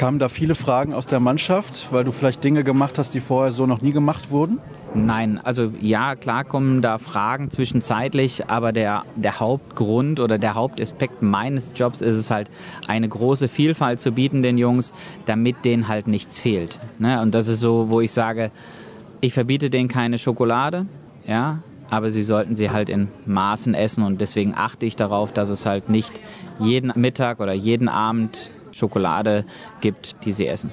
Kamen 0.00 0.18
da 0.18 0.30
viele 0.30 0.54
Fragen 0.54 0.94
aus 0.94 1.08
der 1.08 1.20
Mannschaft, 1.20 1.88
weil 1.90 2.04
du 2.04 2.10
vielleicht 2.10 2.42
Dinge 2.42 2.64
gemacht 2.64 2.96
hast, 2.96 3.12
die 3.12 3.20
vorher 3.20 3.52
so 3.52 3.66
noch 3.66 3.82
nie 3.82 3.92
gemacht 3.92 4.30
wurden? 4.30 4.58
Nein, 4.94 5.38
also 5.44 5.74
ja, 5.78 6.16
klar 6.16 6.44
kommen 6.44 6.80
da 6.80 6.96
Fragen 6.96 7.50
zwischenzeitlich, 7.50 8.48
aber 8.48 8.72
der, 8.72 9.04
der 9.16 9.40
Hauptgrund 9.40 10.18
oder 10.18 10.38
der 10.38 10.54
Hauptaspekt 10.54 11.20
meines 11.20 11.74
Jobs 11.76 12.00
ist 12.00 12.16
es 12.16 12.30
halt, 12.30 12.48
eine 12.88 13.10
große 13.10 13.46
Vielfalt 13.46 14.00
zu 14.00 14.12
bieten 14.12 14.42
den 14.42 14.56
Jungs, 14.56 14.94
damit 15.26 15.66
denen 15.66 15.86
halt 15.86 16.06
nichts 16.08 16.40
fehlt. 16.40 16.78
Ne? 16.98 17.20
Und 17.20 17.34
das 17.34 17.48
ist 17.48 17.60
so, 17.60 17.90
wo 17.90 18.00
ich 18.00 18.12
sage, 18.12 18.52
ich 19.20 19.34
verbiete 19.34 19.68
denen 19.68 19.90
keine 19.90 20.16
Schokolade, 20.16 20.86
ja, 21.26 21.58
aber 21.90 22.10
sie 22.10 22.22
sollten 22.22 22.56
sie 22.56 22.70
halt 22.70 22.88
in 22.88 23.08
Maßen 23.26 23.74
essen 23.74 24.02
und 24.02 24.22
deswegen 24.22 24.54
achte 24.54 24.86
ich 24.86 24.96
darauf, 24.96 25.30
dass 25.30 25.50
es 25.50 25.66
halt 25.66 25.90
nicht 25.90 26.22
jeden 26.58 26.90
Mittag 26.98 27.38
oder 27.40 27.52
jeden 27.52 27.90
Abend 27.90 28.50
Schokolade 28.80 29.44
gibt, 29.80 30.16
die 30.24 30.32
sie 30.32 30.46
essen. 30.46 30.70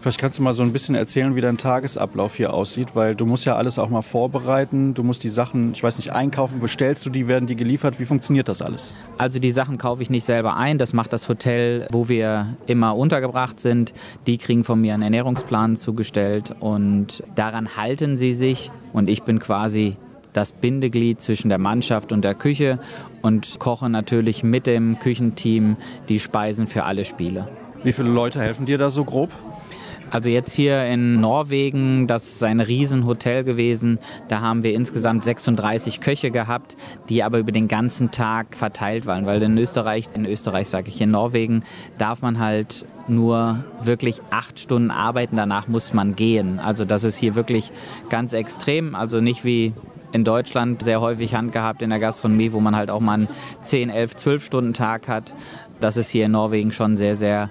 Vielleicht 0.00 0.20
kannst 0.20 0.38
du 0.38 0.42
mal 0.42 0.52
so 0.52 0.62
ein 0.62 0.72
bisschen 0.72 0.94
erzählen, 0.94 1.34
wie 1.34 1.40
dein 1.40 1.58
Tagesablauf 1.58 2.36
hier 2.36 2.54
aussieht, 2.54 2.94
weil 2.94 3.16
du 3.16 3.26
musst 3.26 3.44
ja 3.46 3.56
alles 3.56 3.80
auch 3.80 3.88
mal 3.88 4.02
vorbereiten. 4.02 4.94
Du 4.94 5.02
musst 5.02 5.24
die 5.24 5.28
Sachen, 5.28 5.72
ich 5.72 5.82
weiß 5.82 5.96
nicht, 5.96 6.12
einkaufen, 6.12 6.60
bestellst 6.60 7.04
du 7.04 7.10
die, 7.10 7.26
werden 7.26 7.46
die 7.46 7.56
geliefert? 7.56 7.98
Wie 7.98 8.06
funktioniert 8.06 8.48
das 8.48 8.62
alles? 8.62 8.92
Also 9.18 9.40
die 9.40 9.50
Sachen 9.50 9.76
kaufe 9.76 10.02
ich 10.02 10.08
nicht 10.08 10.24
selber 10.24 10.56
ein. 10.56 10.78
Das 10.78 10.92
macht 10.92 11.12
das 11.12 11.28
Hotel, 11.28 11.88
wo 11.90 12.08
wir 12.08 12.56
immer 12.66 12.96
untergebracht 12.96 13.58
sind. 13.58 13.92
Die 14.28 14.38
kriegen 14.38 14.62
von 14.62 14.80
mir 14.80 14.94
einen 14.94 15.02
Ernährungsplan 15.02 15.74
zugestellt 15.74 16.54
und 16.60 17.24
daran 17.34 17.76
halten 17.76 18.16
sie 18.16 18.34
sich. 18.34 18.70
Und 18.92 19.10
ich 19.10 19.24
bin 19.24 19.40
quasi 19.40 19.96
das 20.38 20.52
Bindeglied 20.52 21.20
zwischen 21.20 21.48
der 21.48 21.58
Mannschaft 21.58 22.12
und 22.12 22.22
der 22.22 22.36
Küche 22.36 22.78
und 23.22 23.58
koche 23.58 23.90
natürlich 23.90 24.44
mit 24.44 24.68
dem 24.68 25.00
Küchenteam 25.00 25.76
die 26.08 26.20
Speisen 26.20 26.68
für 26.68 26.84
alle 26.84 27.04
Spiele. 27.04 27.48
Wie 27.82 27.92
viele 27.92 28.10
Leute 28.10 28.40
helfen 28.40 28.64
dir 28.64 28.78
da 28.78 28.88
so 28.88 29.04
grob? 29.04 29.30
Also 30.10 30.30
jetzt 30.30 30.52
hier 30.52 30.86
in 30.86 31.20
Norwegen, 31.20 32.06
das 32.06 32.28
ist 32.28 32.42
ein 32.42 32.60
Riesenhotel 32.60 33.42
gewesen. 33.44 33.98
Da 34.28 34.40
haben 34.40 34.62
wir 34.62 34.72
insgesamt 34.74 35.24
36 35.24 36.00
Köche 36.00 36.30
gehabt, 36.30 36.76
die 37.08 37.22
aber 37.22 37.38
über 37.40 37.52
den 37.52 37.68
ganzen 37.68 38.10
Tag 38.10 38.56
verteilt 38.56 39.04
waren. 39.06 39.26
Weil 39.26 39.42
in 39.42 39.58
Österreich, 39.58 40.06
in 40.14 40.24
Österreich 40.24 40.68
sage 40.68 40.88
ich, 40.88 41.00
in 41.00 41.10
Norwegen 41.10 41.62
darf 41.98 42.22
man 42.22 42.38
halt 42.38 42.86
nur 43.06 43.64
wirklich 43.82 44.20
acht 44.30 44.58
Stunden 44.58 44.90
arbeiten, 44.90 45.36
danach 45.36 45.68
muss 45.68 45.92
man 45.92 46.16
gehen. 46.16 46.58
Also 46.58 46.84
das 46.84 47.04
ist 47.04 47.16
hier 47.16 47.34
wirklich 47.34 47.70
ganz 48.08 48.32
extrem. 48.32 48.94
Also 48.94 49.20
nicht 49.20 49.44
wie 49.44 49.74
in 50.12 50.24
Deutschland 50.24 50.82
sehr 50.82 51.00
häufig 51.00 51.34
handgehabt 51.34 51.82
in 51.82 51.90
der 51.90 51.98
Gastronomie, 51.98 52.52
wo 52.52 52.60
man 52.60 52.76
halt 52.76 52.90
auch 52.90 53.00
mal 53.00 53.14
einen 53.14 53.28
10, 53.62 53.90
11, 53.90 54.16
12 54.16 54.44
Stunden 54.44 54.72
Tag 54.74 55.08
hat. 55.08 55.34
Das 55.80 55.96
ist 55.96 56.10
hier 56.10 56.26
in 56.26 56.32
Norwegen 56.32 56.72
schon 56.72 56.96
sehr, 56.96 57.14
sehr 57.14 57.50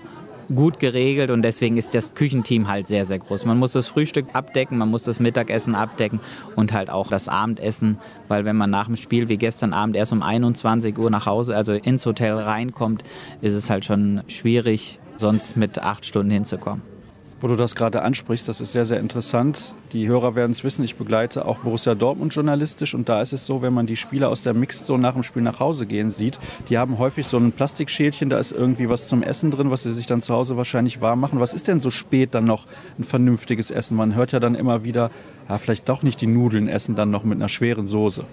gut 0.53 0.79
geregelt 0.79 1.29
und 1.29 1.41
deswegen 1.41 1.77
ist 1.77 1.93
das 1.93 2.13
Küchenteam 2.13 2.67
halt 2.67 2.87
sehr, 2.87 3.05
sehr 3.05 3.19
groß. 3.19 3.45
Man 3.45 3.57
muss 3.57 3.73
das 3.73 3.87
Frühstück 3.87 4.27
abdecken, 4.33 4.77
man 4.77 4.89
muss 4.89 5.03
das 5.03 5.19
Mittagessen 5.19 5.75
abdecken 5.75 6.19
und 6.55 6.71
halt 6.73 6.89
auch 6.89 7.07
das 7.09 7.27
Abendessen, 7.27 7.97
weil 8.27 8.45
wenn 8.45 8.55
man 8.55 8.69
nach 8.69 8.85
dem 8.85 8.95
Spiel 8.95 9.29
wie 9.29 9.37
gestern 9.37 9.73
Abend 9.73 9.95
erst 9.95 10.13
um 10.13 10.23
21 10.23 10.97
Uhr 10.97 11.09
nach 11.09 11.25
Hause, 11.25 11.55
also 11.55 11.73
ins 11.73 12.05
Hotel 12.05 12.33
reinkommt, 12.37 13.03
ist 13.41 13.53
es 13.53 13.69
halt 13.69 13.85
schon 13.85 14.23
schwierig, 14.27 14.99
sonst 15.17 15.57
mit 15.57 15.79
acht 15.79 16.05
Stunden 16.05 16.31
hinzukommen. 16.31 16.96
Wo 17.39 17.47
du 17.47 17.55
das 17.55 17.75
gerade 17.75 18.01
ansprichst, 18.01 18.47
das 18.47 18.61
ist 18.61 18.71
sehr, 18.71 18.85
sehr 18.85 18.99
interessant. 18.99 19.75
Die 19.93 20.07
Hörer 20.07 20.33
werden 20.33 20.53
es 20.53 20.63
wissen, 20.63 20.83
ich 20.83 20.95
begleite 20.95 21.45
auch 21.45 21.59
Borussia 21.59 21.93
Dortmund 21.93 22.33
journalistisch 22.33 22.95
und 22.95 23.09
da 23.09 23.21
ist 23.21 23.31
es 23.31 23.45
so, 23.45 23.61
wenn 23.61 23.73
man 23.73 23.85
die 23.85 23.95
Spieler 23.95 24.29
aus 24.29 24.41
der 24.41 24.55
Mixzone 24.55 25.03
nach 25.03 25.13
dem 25.13 25.21
Spiel 25.21 25.43
nach 25.43 25.59
Hause 25.59 25.85
gehen 25.85 26.09
sieht, 26.09 26.39
die 26.69 26.79
haben 26.79 26.97
häufig 26.97 27.27
so 27.27 27.37
ein 27.37 27.51
Plastikschälchen, 27.51 28.31
da 28.31 28.39
ist 28.39 28.53
irgendwie 28.53 28.89
was 28.89 29.07
zum 29.07 29.21
Essen 29.21 29.51
drin, 29.51 29.69
was 29.69 29.83
sie 29.83 29.93
sich 29.93 30.07
dann 30.07 30.21
zu 30.21 30.33
Hause 30.33 30.57
wahrscheinlich 30.57 30.99
warm 30.99 31.19
machen. 31.19 31.39
Was 31.39 31.53
ist 31.53 31.67
denn 31.67 31.79
so 31.79 31.91
spät 31.91 32.33
dann 32.33 32.45
noch 32.45 32.65
ein 32.97 33.03
vernünftiges 33.03 33.69
Essen? 33.69 33.97
Man 33.97 34.15
hört 34.15 34.31
ja 34.31 34.39
dann 34.39 34.55
immer 34.55 34.83
wieder, 34.83 35.11
ja, 35.47 35.59
vielleicht 35.59 35.87
doch 35.89 36.01
nicht 36.01 36.19
die 36.21 36.27
Nudeln 36.27 36.67
essen 36.67 36.95
dann 36.95 37.11
noch 37.11 37.23
mit 37.23 37.37
einer 37.37 37.49
schweren 37.49 37.85
Soße. 37.85 38.23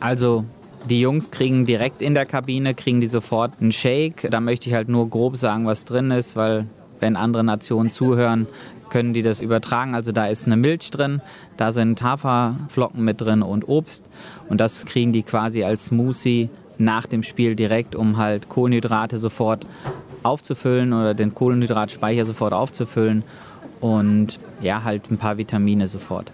Also 0.00 0.44
die 0.90 1.00
Jungs 1.00 1.30
kriegen 1.30 1.64
direkt 1.64 2.02
in 2.02 2.14
der 2.14 2.26
Kabine, 2.26 2.74
kriegen 2.74 3.00
die 3.00 3.06
sofort 3.06 3.52
einen 3.60 3.70
Shake. 3.70 4.28
Da 4.30 4.40
möchte 4.40 4.68
ich 4.68 4.74
halt 4.74 4.88
nur 4.88 5.08
grob 5.08 5.36
sagen, 5.36 5.64
was 5.66 5.84
drin 5.84 6.10
ist, 6.10 6.34
weil 6.34 6.66
wenn 7.00 7.16
andere 7.16 7.44
Nationen 7.44 7.90
zuhören, 7.90 8.46
können 8.90 9.12
die 9.12 9.22
das 9.22 9.40
übertragen. 9.40 9.94
Also 9.94 10.12
da 10.12 10.26
ist 10.26 10.46
eine 10.46 10.56
Milch 10.56 10.90
drin, 10.90 11.20
da 11.56 11.72
sind 11.72 12.02
Haferflocken 12.02 13.04
mit 13.04 13.20
drin 13.20 13.42
und 13.42 13.68
Obst. 13.68 14.04
Und 14.48 14.60
das 14.60 14.84
kriegen 14.86 15.12
die 15.12 15.22
quasi 15.22 15.64
als 15.64 15.86
Smoothie 15.86 16.50
nach 16.78 17.06
dem 17.06 17.22
Spiel 17.22 17.56
direkt, 17.56 17.94
um 17.94 18.16
halt 18.16 18.48
Kohlenhydrate 18.48 19.18
sofort 19.18 19.66
aufzufüllen 20.22 20.92
oder 20.92 21.14
den 21.14 21.34
Kohlenhydratspeicher 21.34 22.24
sofort 22.24 22.52
aufzufüllen 22.52 23.24
und 23.80 24.40
ja, 24.60 24.84
halt 24.84 25.10
ein 25.10 25.18
paar 25.18 25.38
Vitamine 25.38 25.86
sofort. 25.88 26.32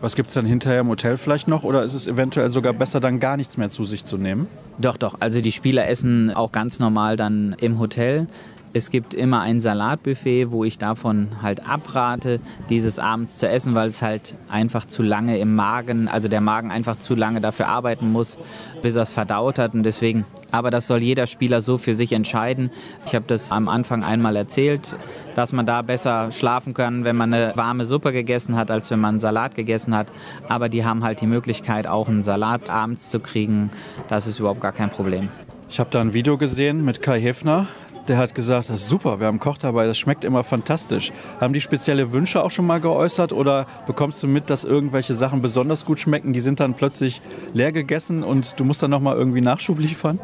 Was 0.00 0.16
gibt 0.16 0.28
es 0.28 0.34
dann 0.34 0.46
hinterher 0.46 0.80
im 0.80 0.88
Hotel 0.88 1.18
vielleicht 1.18 1.46
noch 1.46 1.62
oder 1.62 1.82
ist 1.82 1.92
es 1.92 2.06
eventuell 2.06 2.50
sogar 2.50 2.72
besser, 2.72 3.00
dann 3.00 3.20
gar 3.20 3.36
nichts 3.36 3.58
mehr 3.58 3.68
zu 3.68 3.84
sich 3.84 4.06
zu 4.06 4.16
nehmen? 4.16 4.46
Doch, 4.78 4.96
doch. 4.96 5.16
Also 5.20 5.42
die 5.42 5.52
Spieler 5.52 5.86
essen 5.88 6.30
auch 6.30 6.52
ganz 6.52 6.78
normal 6.78 7.16
dann 7.16 7.54
im 7.60 7.78
Hotel. 7.78 8.26
Es 8.72 8.90
gibt 8.90 9.14
immer 9.14 9.40
ein 9.40 9.60
Salatbuffet, 9.60 10.52
wo 10.52 10.62
ich 10.62 10.78
davon 10.78 11.42
halt 11.42 11.66
abrate, 11.68 12.38
dieses 12.68 13.00
abends 13.00 13.36
zu 13.36 13.48
essen, 13.48 13.74
weil 13.74 13.88
es 13.88 14.00
halt 14.00 14.36
einfach 14.48 14.84
zu 14.84 15.02
lange 15.02 15.38
im 15.38 15.56
Magen, 15.56 16.06
also 16.06 16.28
der 16.28 16.40
Magen 16.40 16.70
einfach 16.70 16.96
zu 16.96 17.16
lange 17.16 17.40
dafür 17.40 17.66
arbeiten 17.66 18.12
muss, 18.12 18.38
bis 18.80 18.94
er 18.94 19.02
es 19.02 19.10
verdaut 19.10 19.58
hat. 19.58 19.74
Und 19.74 19.82
deswegen, 19.82 20.24
aber 20.52 20.70
das 20.70 20.86
soll 20.86 21.02
jeder 21.02 21.26
Spieler 21.26 21.62
so 21.62 21.78
für 21.78 21.94
sich 21.94 22.12
entscheiden. 22.12 22.70
Ich 23.06 23.14
habe 23.16 23.24
das 23.26 23.50
am 23.50 23.68
Anfang 23.68 24.04
einmal 24.04 24.36
erzählt, 24.36 24.94
dass 25.34 25.50
man 25.50 25.66
da 25.66 25.82
besser 25.82 26.30
schlafen 26.30 26.72
kann, 26.72 27.02
wenn 27.02 27.16
man 27.16 27.34
eine 27.34 27.56
warme 27.56 27.84
Suppe 27.84 28.12
gegessen 28.12 28.54
hat, 28.54 28.70
als 28.70 28.88
wenn 28.92 29.00
man 29.00 29.10
einen 29.10 29.20
Salat 29.20 29.56
gegessen 29.56 29.96
hat. 29.96 30.12
Aber 30.48 30.68
die 30.68 30.84
haben 30.84 31.02
halt 31.02 31.20
die 31.20 31.26
Möglichkeit, 31.26 31.88
auch 31.88 32.06
einen 32.06 32.22
Salat 32.22 32.70
abends 32.70 33.10
zu 33.10 33.18
kriegen. 33.18 33.70
Das 34.06 34.28
ist 34.28 34.38
überhaupt 34.38 34.60
gar 34.60 34.72
kein 34.72 34.90
Problem. 34.90 35.28
Ich 35.68 35.80
habe 35.80 35.90
da 35.90 36.00
ein 36.00 36.12
Video 36.12 36.36
gesehen 36.36 36.84
mit 36.84 37.00
Kai 37.02 37.20
Hefner, 37.20 37.66
der 38.10 38.18
hat 38.18 38.34
gesagt, 38.34 38.68
super, 38.74 39.20
wir 39.20 39.28
haben 39.28 39.38
Koch 39.38 39.56
dabei, 39.56 39.86
das 39.86 39.96
schmeckt 39.96 40.24
immer 40.24 40.42
fantastisch. 40.42 41.12
Haben 41.40 41.54
die 41.54 41.60
spezielle 41.60 42.10
Wünsche 42.10 42.42
auch 42.42 42.50
schon 42.50 42.66
mal 42.66 42.80
geäußert 42.80 43.32
oder 43.32 43.66
bekommst 43.86 44.20
du 44.22 44.26
mit, 44.26 44.50
dass 44.50 44.64
irgendwelche 44.64 45.14
Sachen 45.14 45.42
besonders 45.42 45.86
gut 45.86 46.00
schmecken, 46.00 46.32
die 46.32 46.40
sind 46.40 46.58
dann 46.58 46.74
plötzlich 46.74 47.22
leer 47.54 47.70
gegessen 47.70 48.24
und 48.24 48.58
du 48.58 48.64
musst 48.64 48.82
dann 48.82 48.90
nochmal 48.90 49.16
irgendwie 49.16 49.40
Nachschub 49.40 49.78
liefern? 49.78 50.18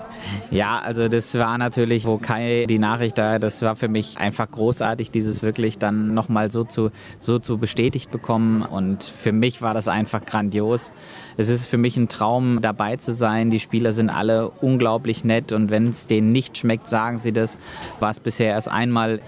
Ja, 0.51 0.81
also 0.81 1.07
das 1.07 1.33
war 1.37 1.59
natürlich, 1.59 2.05
wo 2.07 2.19
Kai 2.19 2.67
die 2.69 2.81
Nachricht 2.81 3.19
da, 3.19 3.39
das 3.39 3.63
war 3.63 3.77
für 3.77 3.89
mich 3.89 4.19
einfach 4.19 4.51
großartig, 4.51 5.13
dieses 5.13 5.45
wirklich 5.45 5.79
dann 5.79 6.13
nochmal 6.13 6.51
so 6.51 6.65
zu, 6.65 6.91
so 7.21 7.39
zu 7.39 7.57
bestätigt 7.57 8.11
bekommen 8.11 8.63
und 8.63 9.05
für 9.05 9.31
mich 9.31 9.63
war 9.63 9.75
das 9.75 9.87
einfach 9.87 10.25
grandios. 10.25 10.91
Es 11.37 11.49
ist 11.49 11.69
für 11.69 11.79
mich 11.79 11.97
ein 11.97 12.09
Traum, 12.09 12.61
dabei 12.61 12.97
zu 12.97 13.15
sein. 13.15 13.51
Die 13.51 13.61
Spieler 13.61 13.93
sind 13.93 14.11
alle 14.11 14.49
unglaublich 14.49 15.25
nett 15.25 15.53
und 15.53 15.71
wenn 15.71 15.91
es 15.91 16.09
denen 16.09 16.33
nicht 16.33 16.59
schmeckt, 16.59 16.89
sagen 16.89 17.21
sie 17.21 17.33
das. 17.33 17.59
War 18.01 18.11
es 18.11 18.21
bisher 18.21 18.53
erst 18.53 18.69
einmal 18.69 19.21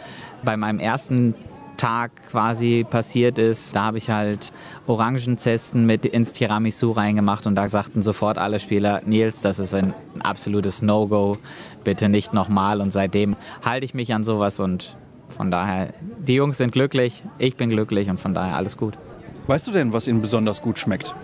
bei 0.44 0.56
meinem 0.56 0.78
ersten 0.78 1.34
Tag 1.78 2.10
quasi 2.30 2.84
passiert 2.88 3.38
ist. 3.38 3.74
Da 3.74 3.84
habe 3.84 3.98
ich 3.98 4.10
halt 4.10 4.52
Orangenzesten 4.86 5.86
mit 5.86 6.04
ins 6.04 6.32
Tiramisu 6.34 6.92
reingemacht 6.92 7.46
und 7.46 7.54
da 7.54 7.68
sagten 7.68 8.02
sofort 8.02 8.36
alle 8.36 8.60
Spieler, 8.60 9.00
Nils, 9.06 9.40
das 9.40 9.58
ist 9.58 9.72
ein 9.72 9.94
absolutes 10.20 10.82
No-Go, 10.82 11.38
bitte 11.84 12.08
nicht 12.08 12.34
nochmal. 12.34 12.80
Und 12.80 12.92
seitdem 12.92 13.36
halte 13.64 13.86
ich 13.86 13.94
mich 13.94 14.12
an 14.12 14.24
sowas 14.24 14.60
und 14.60 14.96
von 15.36 15.50
daher, 15.50 15.94
die 16.18 16.34
Jungs 16.34 16.58
sind 16.58 16.72
glücklich, 16.72 17.22
ich 17.38 17.56
bin 17.56 17.70
glücklich 17.70 18.10
und 18.10 18.18
von 18.20 18.34
daher 18.34 18.56
alles 18.56 18.76
gut. 18.76 18.98
Weißt 19.46 19.66
du 19.66 19.70
denn, 19.70 19.92
was 19.92 20.08
ihnen 20.08 20.20
besonders 20.20 20.60
gut 20.60 20.78
schmeckt? 20.78 21.14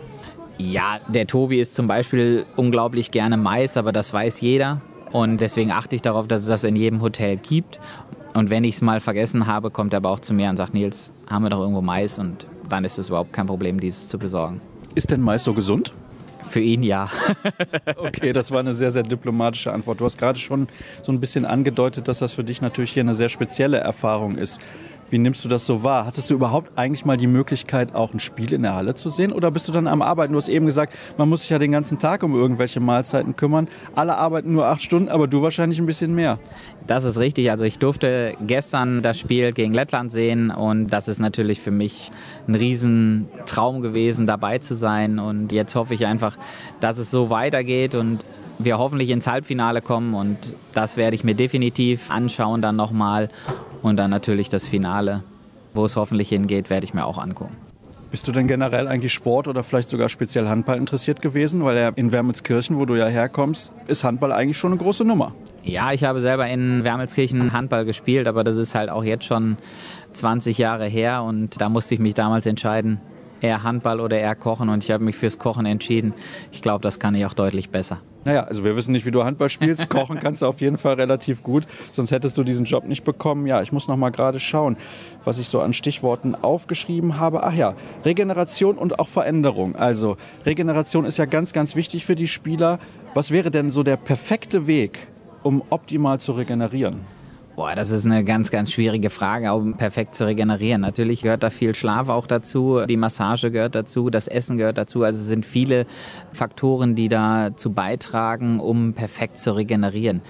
Ja, 0.57 1.01
der 1.09 1.27
Tobi 1.27 1.59
isst 1.59 1.75
zum 1.75 1.89
Beispiel 1.89 2.47
unglaublich 2.55 3.11
gerne 3.11 3.37
Mais, 3.37 3.77
aber 3.77 3.93
das 3.93 4.13
weiß 4.13 4.41
jeder. 4.41 4.81
Und 5.15 5.41
deswegen 5.41 5.71
achte 5.71 5.95
ich 5.95 6.03
darauf, 6.03 6.27
dass 6.27 6.41
es 6.41 6.49
das 6.49 6.65
in 6.65 6.75
jedem 6.75 7.01
Hotel 7.01 7.37
gibt. 7.37 7.79
Und 8.35 8.51
wenn 8.51 8.65
ich 8.65 8.75
es 8.75 8.83
mal 8.83 9.01
vergessen 9.01 9.47
habe, 9.47 9.71
kommt 9.71 9.95
er 9.95 9.99
aber 9.99 10.11
auch 10.11 10.19
zu 10.19 10.35
mir 10.35 10.51
und 10.51 10.57
sagt, 10.57 10.75
Nils, 10.75 11.13
haben 11.29 11.45
wir 11.45 11.51
doch 11.51 11.61
irgendwo 11.61 11.83
Mais? 11.83 12.19
Und 12.19 12.49
dann 12.69 12.85
ist 12.85 12.99
es 12.99 13.11
überhaupt 13.11 13.33
kein 13.33 13.47
Problem, 13.47 13.79
dieses 13.79 14.09
zu 14.09 14.19
besorgen. 14.19 14.61
Ist 14.97 15.13
denn 15.13 15.21
Mais 15.21 15.45
so 15.45 15.55
gesund? 15.55 15.95
Für 16.43 16.59
ihn 16.59 16.83
ja. 16.83 17.09
okay, 17.97 18.33
das 18.33 18.51
war 18.51 18.59
eine 18.59 18.75
sehr, 18.75 18.91
sehr 18.91 19.05
diplomatische 19.05 19.73
Antwort. 19.73 20.01
Du 20.01 20.05
hast 20.05 20.19
gerade 20.19 20.41
schon 20.41 20.67
so 21.05 21.13
ein 21.13 21.21
bisschen 21.21 21.45
angedeutet, 21.45 22.09
dass 22.09 22.19
das 22.19 22.35
für 22.35 22.43
dich 22.43 22.61
natürlich 22.61 22.93
hier 22.93 23.05
eine 23.05 23.15
sehr 23.15 23.29
spezielle 23.29 23.77
Erfahrung 23.77 24.37
ist. 24.37 24.61
Wie 25.15 25.19
nimmst 25.19 25.45
du 25.45 25.49
das 25.49 25.65
so 25.65 25.85
wahr? 25.85 26.07
Hattest 26.07 26.29
du 26.29 26.35
überhaupt 26.35 26.77
eigentlich 26.77 27.05
mal 27.05 27.17
die 27.17 27.29
Möglichkeit, 27.29 27.95
auch 27.95 28.13
ein 28.13 28.19
Spiel 28.19 28.53
in 28.53 28.63
der 28.63 28.75
Halle 28.75 28.97
zu 28.97 29.11
sehen? 29.11 29.31
Oder 29.31 29.53
bist 29.53 29.69
du 29.69 29.73
dann 29.73 29.87
am 29.87 30.03
Arbeiten? 30.03 30.33
Du 30.33 30.39
hast 30.39 30.49
eben 30.49 30.67
gesagt, 30.67 30.93
man 31.19 31.29
muss 31.29 31.43
sich 31.43 31.51
ja 31.51 31.61
den 31.61 31.71
ganzen 31.71 32.01
Tag 32.01 32.25
um 32.25 32.35
irgendwelche 32.35 32.81
Mahlzeiten 32.81 33.37
kümmern. 33.37 33.69
Alle 33.95 34.17
arbeiten 34.17 34.53
nur 34.53 34.67
acht 34.67 34.83
Stunden, 34.83 35.09
aber 35.09 35.29
du 35.29 35.41
wahrscheinlich 35.41 35.79
ein 35.79 35.87
bisschen 35.87 36.17
mehr. 36.17 36.41
Das 36.89 37.05
ist 37.05 37.17
richtig. 37.17 37.53
Also 37.53 37.65
ich 37.65 37.79
durfte 37.79 38.35
gestern 38.45 39.03
das 39.03 39.17
Spiel 39.17 39.53
gegen 39.53 39.73
Lettland 39.73 40.11
sehen 40.11 40.51
und 40.51 40.89
das 40.89 41.07
ist 41.07 41.21
natürlich 41.21 41.61
für 41.61 41.71
mich 41.71 42.11
ein 42.49 42.57
Riesentraum 42.57 43.83
gewesen, 43.83 44.27
dabei 44.27 44.59
zu 44.59 44.75
sein. 44.75 45.21
Und 45.21 45.53
jetzt 45.53 45.77
hoffe 45.77 45.95
ich 45.95 46.09
einfach, 46.09 46.37
dass 46.81 46.99
es 46.99 47.13
so 47.13 47.31
weitergeht 47.31 47.95
und 47.95 48.27
wir 48.59 48.79
hoffentlich 48.79 49.11
ins 49.11 49.29
Halbfinale 49.29 49.81
kommen 49.81 50.15
und 50.15 50.39
das 50.73 50.97
werde 50.97 51.15
ich 51.15 51.23
mir 51.23 51.35
definitiv 51.35 52.11
anschauen 52.11 52.63
dann 52.63 52.75
nochmal 52.77 53.29
und 53.85 53.97
dann 53.97 54.11
natürlich 54.11 54.49
das 54.49 54.67
Finale, 54.67 55.23
wo 55.75 55.85
es 55.85 55.95
hoffentlich 55.95 56.31
hingeht, 56.31 56.71
werde 56.71 56.85
ich 56.85 56.95
mir 56.95 57.05
auch 57.05 57.19
angucken. 57.19 57.55
Bist 58.11 58.27
du 58.27 58.33
denn 58.33 58.47
generell 58.47 58.89
eigentlich 58.89 59.13
Sport 59.13 59.47
oder 59.47 59.63
vielleicht 59.63 59.89
sogar 59.89 60.09
speziell 60.09 60.49
Handball 60.49 60.79
interessiert 60.79 61.21
gewesen? 61.21 61.65
Weil 61.65 61.93
in 61.97 62.11
Wermelskirchen, 62.11 62.79
wo 62.79 62.87
du 62.87 62.95
ja 62.95 63.09
herkommst, 63.09 63.75
ist 63.87 64.03
Handball 64.03 64.33
eigentlich 64.33 64.57
schon 64.57 64.73
eine 64.73 64.81
große 64.81 65.05
Nummer. 65.05 65.35
Ja, 65.63 65.93
ich 65.93 66.05
habe 66.05 66.21
selber 66.21 66.47
in 66.47 66.83
Wermelskirchen 66.83 67.53
Handball 67.53 67.85
gespielt, 67.85 68.27
aber 68.27 68.43
das 68.43 68.57
ist 68.57 68.75
halt 68.75 68.89
auch 68.89 69.05
jetzt 69.05 69.27
schon 69.27 69.59
20 70.15 70.57
Jahre 70.57 70.87
her 70.87 71.23
und 71.23 71.61
da 71.61 71.69
musste 71.69 71.95
ich 71.95 72.01
mich 72.01 72.15
damals 72.15 72.47
entscheiden, 72.47 73.01
eher 73.43 73.65
Handball 73.65 74.01
oder 74.01 74.19
eher 74.19 74.35
Kochen 74.35 74.71
und 74.71 74.83
ich 74.83 74.91
habe 74.93 75.05
mich 75.05 75.17
fürs 75.17 75.39
Kochen 75.39 75.67
entschieden. 75.67 76.15
Ich 76.53 76.63
glaube, 76.63 76.83
das 76.83 76.99
kann 76.99 77.15
ich 77.15 77.27
auch 77.27 77.35
deutlich 77.35 77.69
besser. 77.69 78.01
Naja, 78.25 78.45
also 78.45 78.65
wir 78.65 78.77
wissen 78.77 78.93
nicht, 78.93 79.07
wie 79.07 79.11
du 79.11 79.25
Handball 79.25 79.51
spielst. 79.51 79.89
Kochen 79.91 80.19
kannst 80.19 80.43
du 80.43 80.47
auf 80.47 80.61
jeden 80.61 80.79
Fall 80.79 80.95
relativ 80.95 81.43
gut, 81.43 81.67
sonst 81.93 82.11
hättest 82.11 82.39
du 82.39 82.45
diesen 82.45 82.65
Job 82.65 82.85
nicht 82.85 83.05
bekommen. 83.05 83.47
Ja, 83.47 83.63
ich 83.63 83.73
muss 83.73 83.89
noch 83.89 83.97
mal 83.97 84.11
gerade 84.11 84.41
schauen, 84.41 84.77
was 85.25 85.39
ich 85.39 85.49
so 85.49 85.61
an 85.61 85.73
Stichworten 85.73 86.35
aufgeschrieben 86.35 87.19
habe. 87.19 87.43
Ach 87.43 87.55
ja, 87.55 87.75
Regeneration 88.05 88.77
und 88.79 88.99
auch 88.99 89.09
Veränderung. 89.09 89.77
Also 89.77 90.17
Regeneration 90.45 91.05
ist 91.05 91.19
ja 91.19 91.27
ganz, 91.27 91.53
ganz 91.53 91.77
wichtig 91.77 92.05
für 92.05 92.15
die 92.15 92.29
Spieler. 92.29 92.79
Was 93.15 93.31
wäre 93.31 93.51
denn 93.51 93.71
so 93.71 93.83
der 93.83 93.97
perfekte 93.97 94.67
Weg, 94.67 95.07
um 95.43 95.63
optimal 95.71 96.19
zu 96.19 96.33
regenerieren? 96.33 97.14
Boah, 97.57 97.77
das 97.77 97.91
ist 97.91 98.05
eine 98.05 98.25
ganz, 98.25 98.51
ganz 98.51 98.73
schwierige 98.73 99.11
Frage, 99.11 99.55
um 99.55 99.75
perfekt 99.77 100.17
zu 100.17 100.27
regenerieren. 100.27 100.81
Natürlich 100.81 101.23
gehört 101.23 101.45
da 101.45 101.51
viel 101.51 101.77
Schlaf 101.77 102.09
auch 102.09 102.27
dazu, 102.27 102.81
die 102.89 102.97
Massage 102.97 103.53
gehört 103.53 103.77
dazu, 103.77 104.11
das 104.11 104.27
Essen 104.27 104.57
gehört 104.57 104.77
dazu. 104.77 105.05
Also 105.05 105.21
es 105.21 105.29
sind 105.29 105.47
viele 105.47 105.87
Faktoren, 106.33 106.97
die 106.97 107.09
dazu 107.09 107.73
beitragen, 107.73 108.59
um 108.59 108.95
perfekt 108.95 109.39
zu 109.39 109.55
regenerieren. 109.55 110.21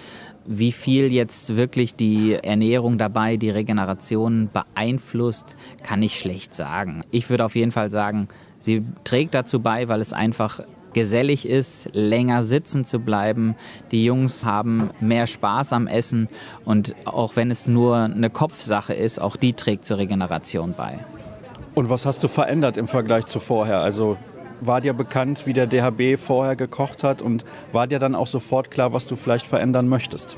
Wie 0.45 0.73
viel 0.73 1.11
jetzt 1.11 1.57
wirklich 1.57 1.95
die 1.95 2.35
Ernährung 2.35 2.99
dabei, 2.99 3.39
die 3.39 3.49
Regeneration 3.49 4.51
beeinflusst, 4.53 5.57
kann 5.83 6.03
ich 6.03 6.19
schlecht 6.19 6.55
sagen. 6.55 7.05
Ich 7.11 7.31
würde 7.31 7.47
auf 7.47 7.57
jeden 7.57 7.73
Fall 7.73 7.89
sagen, 7.91 8.29
sie 8.59 8.83
trägt 9.05 9.33
dazu 9.33 9.61
bei, 9.61 9.89
weil 9.89 10.03
es 10.03 10.13
einfach 10.13 10.61
gesellig 10.95 11.47
ist, 11.47 11.89
länger 11.93 12.43
sitzen 12.43 12.85
zu 12.85 13.01
bleiben. 13.01 13.55
Die 13.91 14.05
Jungs 14.05 14.45
haben 14.47 14.91
mehr 15.01 15.27
Spaß 15.27 15.73
am 15.73 15.87
Essen 15.87 16.29
und 16.65 16.95
auch 17.05 17.37
wenn 17.37 17.51
es 17.51 17.69
nur 17.69 17.97
eine 17.97 18.31
Kopfsache 18.31 18.95
ist, 18.95 19.21
auch 19.21 19.37
die 19.37 19.53
trägt 19.53 19.85
zur 19.85 19.99
Regeneration 19.99 20.75
bei. 20.77 20.99
Und 21.75 21.91
was 21.91 22.07
hast 22.07 22.23
du 22.23 22.29
verändert 22.29 22.77
im 22.77 22.89
Vergleich 22.89 23.27
zu 23.27 23.41
vorher? 23.41 23.81
Also 23.81 24.17
war 24.61 24.81
dir 24.81 24.93
bekannt, 24.93 25.47
wie 25.47 25.53
der 25.53 25.67
DHB 25.67 26.19
vorher 26.19 26.57
gekocht 26.57 27.05
hat 27.05 27.21
und 27.21 27.45
war 27.73 27.87
dir 27.87 27.99
dann 27.99 28.15
auch 28.15 28.27
sofort 28.27 28.71
klar, 28.71 28.93
was 28.93 29.07
du 29.07 29.17
vielleicht 29.17 29.47
verändern 29.47 29.89
möchtest? 29.89 30.37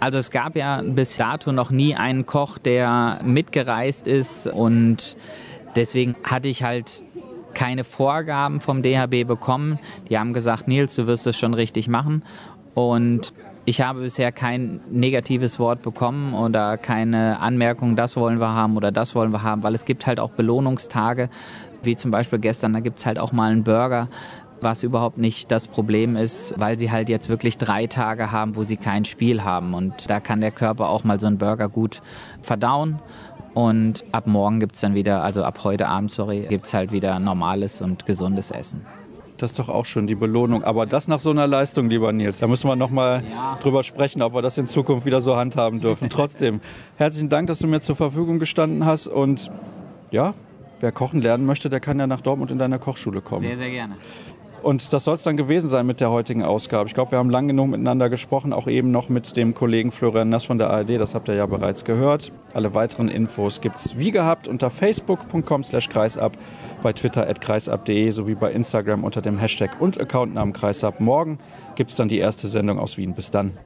Also 0.00 0.18
es 0.18 0.30
gab 0.30 0.56
ja 0.56 0.82
bis 0.82 1.16
dato 1.16 1.52
noch 1.52 1.70
nie 1.70 1.94
einen 1.94 2.26
Koch, 2.26 2.58
der 2.58 3.20
mitgereist 3.24 4.06
ist 4.06 4.46
und 4.46 5.16
deswegen 5.74 6.14
hatte 6.22 6.48
ich 6.48 6.62
halt 6.62 7.04
keine 7.56 7.84
Vorgaben 7.84 8.60
vom 8.60 8.82
DHB 8.82 9.26
bekommen. 9.26 9.78
Die 10.10 10.18
haben 10.18 10.34
gesagt, 10.34 10.68
Nils, 10.68 10.94
du 10.94 11.06
wirst 11.06 11.26
es 11.26 11.38
schon 11.38 11.54
richtig 11.54 11.88
machen. 11.88 12.22
Und 12.74 13.32
ich 13.64 13.80
habe 13.80 14.02
bisher 14.02 14.30
kein 14.30 14.80
negatives 14.90 15.58
Wort 15.58 15.80
bekommen 15.80 16.34
oder 16.34 16.76
keine 16.76 17.40
Anmerkung, 17.40 17.96
das 17.96 18.14
wollen 18.14 18.38
wir 18.38 18.50
haben 18.50 18.76
oder 18.76 18.92
das 18.92 19.14
wollen 19.14 19.32
wir 19.32 19.42
haben, 19.42 19.62
weil 19.62 19.74
es 19.74 19.86
gibt 19.86 20.06
halt 20.06 20.20
auch 20.20 20.30
Belohnungstage, 20.30 21.30
wie 21.82 21.96
zum 21.96 22.10
Beispiel 22.10 22.38
gestern, 22.38 22.74
da 22.74 22.80
gibt 22.80 22.98
es 22.98 23.06
halt 23.06 23.18
auch 23.18 23.32
mal 23.32 23.50
einen 23.50 23.64
Burger, 23.64 24.08
was 24.60 24.82
überhaupt 24.82 25.18
nicht 25.18 25.50
das 25.50 25.66
Problem 25.66 26.14
ist, 26.16 26.54
weil 26.58 26.78
sie 26.78 26.90
halt 26.90 27.08
jetzt 27.08 27.28
wirklich 27.28 27.58
drei 27.58 27.86
Tage 27.86 28.30
haben, 28.32 28.56
wo 28.56 28.62
sie 28.62 28.76
kein 28.76 29.04
Spiel 29.04 29.42
haben. 29.42 29.74
Und 29.74 30.08
da 30.08 30.20
kann 30.20 30.40
der 30.40 30.50
Körper 30.50 30.88
auch 30.88 31.04
mal 31.04 31.18
so 31.18 31.26
einen 31.26 31.38
Burger 31.38 31.68
gut 31.68 32.02
verdauen. 32.42 33.00
Und 33.56 34.04
ab 34.12 34.26
morgen 34.26 34.60
gibt 34.60 34.74
es 34.74 34.82
dann 34.82 34.94
wieder, 34.94 35.24
also 35.24 35.42
ab 35.42 35.60
heute 35.64 35.88
Abend, 35.88 36.10
sorry, 36.10 36.42
gibt 36.46 36.66
es 36.66 36.74
halt 36.74 36.92
wieder 36.92 37.18
normales 37.18 37.80
und 37.80 38.04
gesundes 38.04 38.50
Essen. 38.50 38.84
Das 39.38 39.52
ist 39.52 39.58
doch 39.58 39.70
auch 39.70 39.86
schon 39.86 40.06
die 40.06 40.14
Belohnung. 40.14 40.62
Aber 40.62 40.84
das 40.84 41.08
nach 41.08 41.20
so 41.20 41.30
einer 41.30 41.46
Leistung, 41.46 41.88
lieber 41.88 42.12
Nils, 42.12 42.36
da 42.36 42.48
müssen 42.48 42.68
wir 42.68 42.76
nochmal 42.76 43.22
ja. 43.32 43.58
drüber 43.62 43.82
sprechen, 43.82 44.20
ob 44.20 44.34
wir 44.34 44.42
das 44.42 44.58
in 44.58 44.66
Zukunft 44.66 45.06
wieder 45.06 45.22
so 45.22 45.36
handhaben 45.36 45.80
dürfen. 45.80 46.10
Trotzdem, 46.10 46.60
herzlichen 46.96 47.30
Dank, 47.30 47.46
dass 47.46 47.58
du 47.58 47.66
mir 47.66 47.80
zur 47.80 47.96
Verfügung 47.96 48.38
gestanden 48.38 48.84
hast. 48.84 49.06
Und 49.06 49.50
ja, 50.10 50.34
wer 50.80 50.92
kochen 50.92 51.22
lernen 51.22 51.46
möchte, 51.46 51.70
der 51.70 51.80
kann 51.80 51.98
ja 51.98 52.06
nach 52.06 52.20
Dortmund 52.20 52.50
in 52.50 52.58
deiner 52.58 52.78
Kochschule 52.78 53.22
kommen. 53.22 53.40
Sehr, 53.40 53.56
sehr 53.56 53.70
gerne. 53.70 53.96
Und 54.62 54.92
das 54.92 55.04
soll 55.04 55.14
es 55.14 55.22
dann 55.22 55.36
gewesen 55.36 55.68
sein 55.68 55.86
mit 55.86 56.00
der 56.00 56.10
heutigen 56.10 56.42
Ausgabe. 56.42 56.88
Ich 56.88 56.94
glaube, 56.94 57.12
wir 57.12 57.18
haben 57.18 57.30
lang 57.30 57.48
genug 57.48 57.68
miteinander 57.68 58.08
gesprochen, 58.08 58.52
auch 58.52 58.66
eben 58.66 58.90
noch 58.90 59.08
mit 59.08 59.36
dem 59.36 59.54
Kollegen 59.54 59.92
Florian 59.92 60.28
Nass 60.28 60.44
von 60.44 60.58
der 60.58 60.70
ARD. 60.70 61.00
Das 61.00 61.14
habt 61.14 61.28
ihr 61.28 61.34
ja 61.34 61.46
bereits 61.46 61.84
gehört. 61.84 62.32
Alle 62.54 62.74
weiteren 62.74 63.08
Infos 63.08 63.60
gibt 63.60 63.76
es 63.76 63.96
wie 63.98 64.10
gehabt 64.10 64.48
unter 64.48 64.70
facebook.com 64.70 65.64
slash 65.64 65.88
kreisab, 65.88 66.36
bei 66.82 66.92
Twitter 66.92 67.28
at 67.28 67.40
kreisab.de 67.40 68.10
sowie 68.10 68.34
bei 68.34 68.52
Instagram 68.52 69.04
unter 69.04 69.20
dem 69.22 69.38
Hashtag 69.38 69.80
und 69.80 70.00
Accountnamen 70.00 70.52
kreisab. 70.52 71.00
Morgen 71.00 71.38
gibt 71.74 71.90
es 71.90 71.96
dann 71.96 72.08
die 72.08 72.18
erste 72.18 72.48
Sendung 72.48 72.78
aus 72.78 72.96
Wien. 72.96 73.14
Bis 73.14 73.30
dann. 73.30 73.56